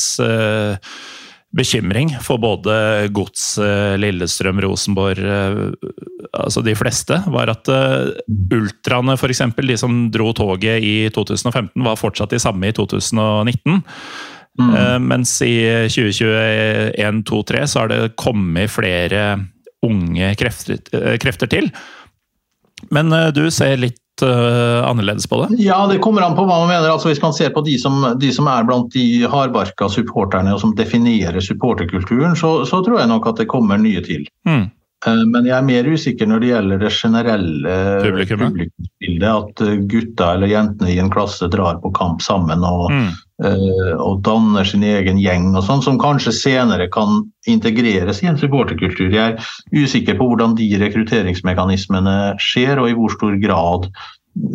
[1.55, 5.61] bekymring for både Gods, eh, Lillestrøm, Rosenborg eh,
[6.37, 8.11] Altså de fleste, var at uh,
[8.53, 13.79] ultraene, f.eks., de som dro toget i 2015, var fortsatt de samme i 2019.
[14.61, 14.75] Mm.
[15.07, 15.55] Mens i
[15.89, 19.23] 2021-2023 så har det kommet flere
[19.87, 20.83] unge krefter,
[21.23, 21.71] krefter til.
[22.93, 25.59] Men du ser litt uh, annerledes på det?
[25.63, 26.89] Ja, det kommer an på hva man mener.
[26.93, 30.63] Altså, hvis man ser på de som, de som er blant de hardbarka supporterne og
[30.63, 34.25] som definerer supporterkulturen, så, så, tror jeg nok at det kommer nye til.
[34.49, 34.67] Mm.
[35.07, 39.29] Uh, men jeg er mer usikker når det gjelder det generelle publikumsbildet.
[39.33, 43.15] At gutta eller jentene i en klasse drar på kamp sammen og, mm.
[43.37, 49.11] Og danner sin egen gjeng og sånn, som kanskje senere kan integreres i en supporterkultur.
[49.13, 53.91] Jeg er usikker på hvordan de rekrutteringsmekanismene skjer, og i hvor stor grad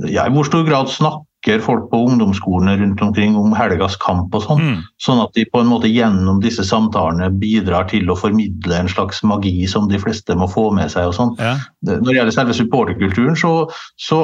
[0.09, 4.43] ja, i hvor stor grad snakker folk på ungdomsskolene rundt omkring om helgas kamp og
[4.45, 4.61] sånn.
[4.61, 4.83] Mm.
[5.01, 9.23] Sånn at de på en måte gjennom disse samtalene bidrar til å formidle en slags
[9.25, 11.09] magi som de fleste må få med seg.
[11.09, 11.33] og sånn.
[11.41, 11.55] Ja.
[11.87, 13.55] Når det gjelder selve supporterkulturen, så,
[13.97, 14.21] så,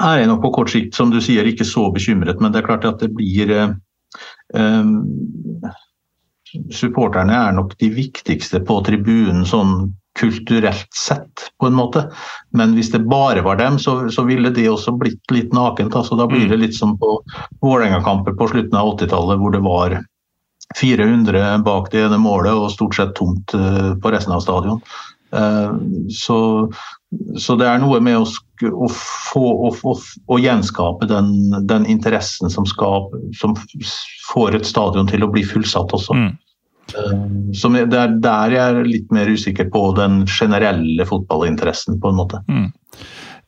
[0.00, 2.40] er jeg nok på kort sikt, som du sier, ikke så bekymret.
[2.40, 3.74] Men det er klart at det blir eh,
[4.56, 5.72] eh,
[6.52, 12.02] Supporterne er nok de viktigste på tribunen sånn kulturelt sett, på en måte.
[12.52, 15.96] Men hvis det bare var dem, så, så ville det også blitt litt nakent.
[15.96, 17.14] Altså, da blir det litt som på
[17.64, 19.96] Vålerenga-kamper på slutten av 80-tallet, hvor det var
[20.80, 24.80] 400 bak det ene målet og stort sett tomt uh, på resten av stadion.
[25.32, 25.72] Uh,
[26.12, 26.38] så,
[27.40, 28.26] så, det er noe med å,
[28.68, 31.30] å få å, å, gjenskape den,
[31.68, 33.08] den, interessen som, skal,
[33.38, 33.56] som
[34.28, 36.18] får et stadion til å bli fullsatt også.
[36.18, 36.34] Mm.
[36.92, 42.12] Eh, som det er der jeg er litt mer usikker på den generelle fotballinteressen, på
[42.12, 42.42] en måte.
[42.48, 42.68] Mm.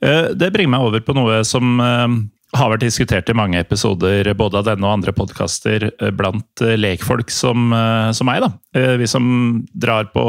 [0.04, 2.06] Eh, det bringer meg over på noe som eh,
[2.54, 7.74] har vært diskutert i mange episoder, både av denne og andre podkaster, blant lekfolk som,
[8.14, 8.44] som meg.
[8.44, 8.50] da.
[9.00, 9.26] Vi som
[9.74, 10.24] drar på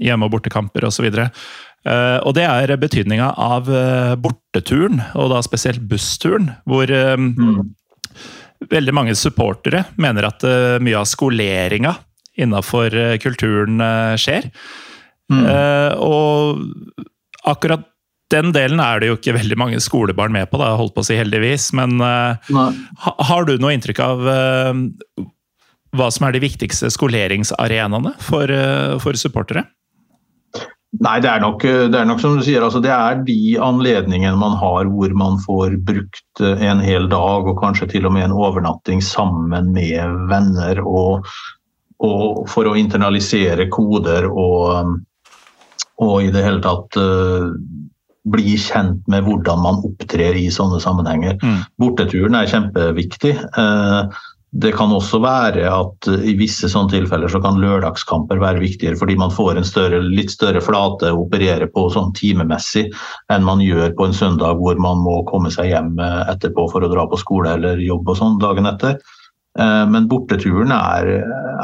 [0.00, 1.08] hjemme- og bortekamper osv.
[1.12, 3.68] Og det er betydninga av
[4.22, 7.60] borteturen, og da spesielt bussturen, hvor mm.
[8.72, 10.48] veldig mange supportere mener at
[10.80, 11.96] mye av skoleringa
[12.34, 14.50] innafor eh, kulturen eh, skjer.
[15.32, 15.46] Mm.
[16.04, 16.58] Og
[17.48, 17.86] akkurat
[18.32, 21.06] den delen er det jo ikke veldig mange skolebarn med på, da, holdt på å
[21.06, 21.70] si heldigvis.
[21.78, 22.40] Men uh,
[23.04, 25.28] ha, har du noe inntrykk av uh,
[25.96, 28.52] hva som er de viktigste skoleringsarenaene for,
[29.04, 29.66] for supportere?
[31.02, 32.64] Nei, det er, nok, det er, nok, som du sier.
[32.64, 37.60] Altså, det er de anledningene man har hvor man får brukt en hel dag og
[37.60, 41.28] kanskje til og med en overnatting sammen med venner og
[42.02, 44.96] og for å internalisere koder og,
[46.02, 47.52] og i det hele tatt uh,
[48.30, 51.38] bli kjent med hvordan man opptrer i sånne sammenhenger.
[51.42, 51.64] Mm.
[51.82, 53.32] Borteturen er kjempeviktig.
[53.56, 54.12] Uh,
[54.52, 59.16] det kan også være at i visse sånne tilfeller så kan lørdagskamper være viktigere, fordi
[59.16, 62.90] man får en større, litt større flate å operere på sånn timemessig
[63.32, 66.92] enn man gjør på en søndag hvor man må komme seg hjem etterpå for å
[66.92, 69.00] dra på skole eller jobb og sånn dagen etter.
[69.58, 71.14] Eh, men borteturen er,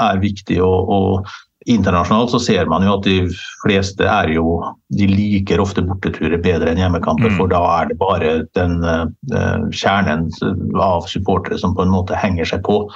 [0.01, 0.61] er viktig.
[0.65, 1.37] Og, og,
[1.69, 3.17] internasjonalt så ser man jo at de
[3.63, 4.59] fleste er jo
[4.97, 7.37] De liker ofte borteturer bedre enn hjemmekamper, Mm.
[7.37, 10.31] for da er det bare den uh, kjernen
[10.81, 12.89] av supportere som på en måte henger seg på.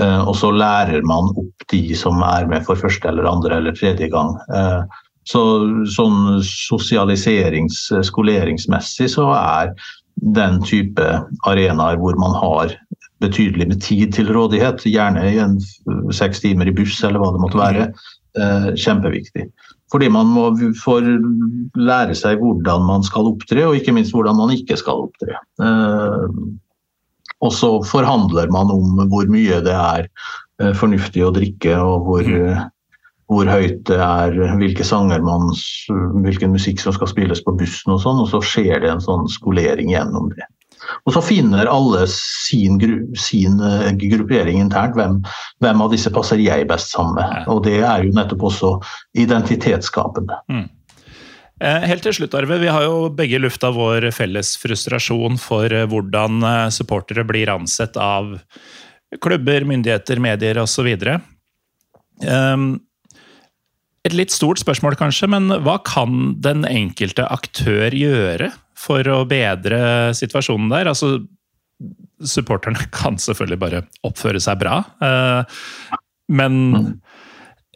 [0.00, 3.76] Uh, og så lærer man opp de som er med for første eller andre eller
[3.76, 4.32] tredje gang.
[4.48, 4.88] Uh,
[5.28, 5.42] så
[5.92, 9.74] sånn sosialiserings-, skoleringsmessig så er
[10.34, 11.04] den type
[11.48, 12.74] arenaer hvor man har
[13.24, 15.58] betydelig med tid til rådighet, gjerne i en
[16.14, 17.88] seks timer i buss eller hva det måtte være,
[18.38, 19.48] eh, kjempeviktig.
[19.92, 20.48] Fordi man må
[20.80, 21.06] får
[21.78, 25.36] lære seg hvordan man skal opptre, og ikke minst hvordan man ikke skal opptre.
[25.62, 26.38] Eh,
[27.44, 32.26] og så forhandler man om hvor mye det er eh, fornuftig å drikke, og hvor,
[32.26, 32.64] eh,
[33.30, 35.52] hvor høyt det er, hvilke sanger man,
[36.24, 39.28] hvilken musikk som skal spilles på bussen og sånn, og så skjer det en sånn
[39.30, 40.48] skolering gjennom det.
[41.04, 44.96] Og så finner alle sin, gru, sin eh, gruppering internt.
[44.98, 45.20] Hvem,
[45.64, 47.50] hvem av disse passer jeg best sammen med?
[47.52, 48.72] Og det er jo nettopp også
[49.24, 50.40] identitetsskapende.
[50.52, 50.66] Mm.
[51.64, 52.58] Helt til slutt, Arve.
[52.60, 57.96] Vi har jo begge lufta vår felles frustrasjon for eh, hvordan eh, supportere blir ansett
[58.00, 58.34] av
[59.22, 60.88] klubber, myndigheter, medier osv.
[62.26, 62.66] Um,
[64.04, 68.50] et litt stort spørsmål, kanskje, men hva kan den enkelte aktør gjøre
[68.84, 70.92] for å bedre situasjonen der?
[70.92, 71.16] Altså,
[72.24, 75.60] supporterne kan selvfølgelig bare oppføre seg bra, eh,
[76.34, 76.56] men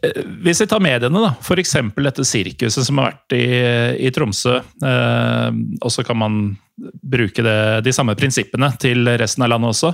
[0.03, 1.75] eh, hvis vi tar mediene, da, f.eks.
[1.99, 3.45] dette sirkuset som har vært i,
[4.07, 6.41] i Tromsø, eh, og så kan man
[6.79, 9.91] bruke det, de samme prinsippene til resten av landet også.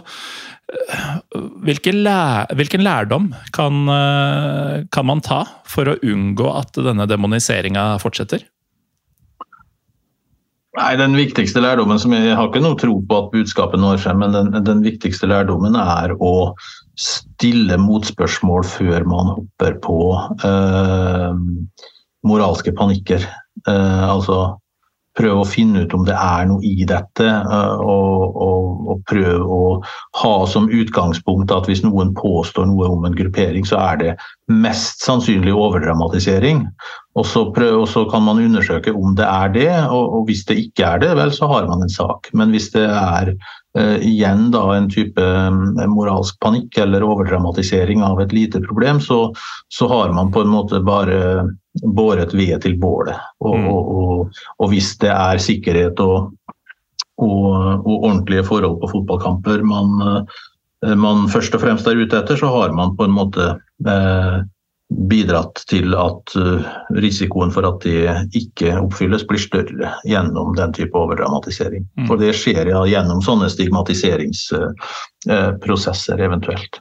[1.66, 3.89] Hvilken, lær, hvilken lærdom kan,
[4.93, 5.39] kan man ta
[5.70, 8.45] for å unngå at denne demoniseringa fortsetter?
[10.76, 14.19] Nei, Den viktigste lærdommen som Jeg har ikke noe tro på at budskapet når frem,
[14.23, 16.51] men den, den viktigste lærdommen er å
[16.99, 19.97] stille motspørsmål før man hopper på
[20.47, 21.32] eh,
[22.28, 23.23] moralske panikker.
[23.67, 24.55] Eh, altså
[25.15, 29.59] prøve å finne ut om det er noe i dette, eh, og, og, og prøve
[29.59, 29.69] å
[30.21, 34.13] ha som utgangspunkt at hvis noen påstår noe om en gruppering, så er det
[34.52, 36.66] mest sannsynlig overdramatisering.
[37.18, 40.43] Og så, prøv, og så kan man undersøke om det er det, og, og hvis
[40.46, 42.30] det ikke er det, vel, så har man en sak.
[42.38, 48.22] Men hvis det er eh, igjen da en type eh, moralsk panikk eller overdramatisering av
[48.22, 49.30] et lite problem, så,
[49.74, 51.48] så har man på en måte bare
[51.96, 53.18] båret ved til bålet.
[53.41, 53.70] Og, Mm.
[54.60, 56.34] og, hvis det er sikkerhet og,
[57.16, 60.26] ordentlige forhold på fotballkamper man,
[60.84, 63.56] eh, man først og fremst er ute etter, så har man på en måte
[64.89, 66.65] bidratt til at eh,
[67.01, 71.84] risikoen for at det ikke oppfylles, blir større gjennom den type overdramatisering.
[71.97, 72.07] Mm.
[72.09, 76.73] For det skjer ja gjennom sånne stigmatiseringsprosesser eventuelt.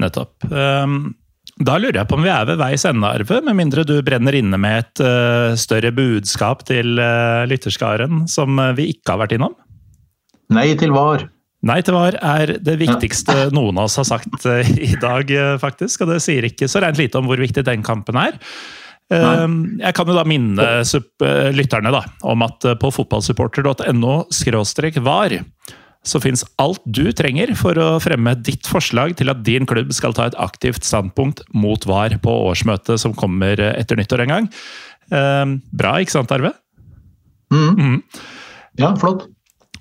[0.00, 0.34] Nettopp.
[0.48, 1.14] Um,
[1.60, 4.32] Da lurer jeg på om vi er ved veis ende, Arve, med mindre du brenner
[4.38, 9.32] inne med et uh, større budskap til uh, lytterskaren som eh, vi ikke har vært
[9.36, 9.54] innom?
[10.54, 11.28] Nei til var.
[11.68, 15.56] Nei til var er det viktigste noen av oss har sagt eh, i dag, eh,
[15.62, 16.04] faktisk.
[16.04, 18.38] Og det sier ikke så rent lite om hvor viktig den kampen er.
[19.12, 19.44] Nei.
[19.82, 24.14] Jeg kan jo da minne eh, lytterne da, om at på fotballsupporter.no
[25.04, 25.34] var
[26.02, 30.16] så fins alt du trenger for å fremme ditt forslag til at din klubb skal
[30.16, 34.48] ta et aktivt standpunkt mot VAR på årsmøtet som kommer etter nyttår en gang.
[35.12, 36.56] Um, Bra, ikke sant, Arve?
[37.52, 38.00] Mm.
[38.80, 39.28] Ja, flott.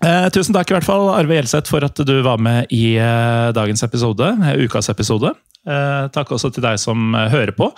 [0.02, 3.52] Eh, tusen takk i hvert fall, Arve Gjelseth, for at du var med i eh,
[3.54, 5.36] dagens episode, eh, ukas episode.
[5.62, 7.70] Eh, takk også til deg som eh, hører på.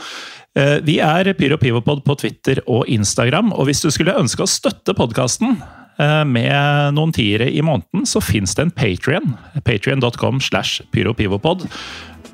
[0.56, 4.50] Eh, vi er Pyro Pivopod på Twitter og Instagram, og hvis du skulle ønske å
[4.50, 5.58] støtte podkasten
[5.94, 9.36] med noen tiere i måneden, så fins det en Patrion.
[9.62, 11.68] Patrion.com slash pyropivopod.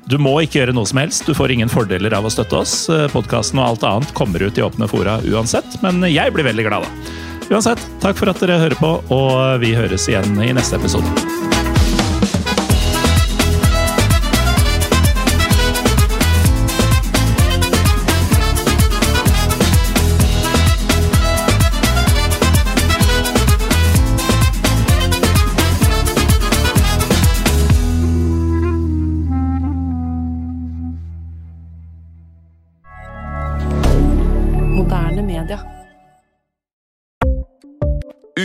[0.08, 2.74] Du må ikke gjøre noe som helst, du får ingen fordeler av å støtte oss.
[3.12, 6.88] Podkasten og alt annet kommer ut i åpne fora uansett, men jeg blir veldig glad
[6.88, 7.28] da.
[7.50, 11.49] Uansett, takk for at dere hører på, og vi høres igjen i neste episode.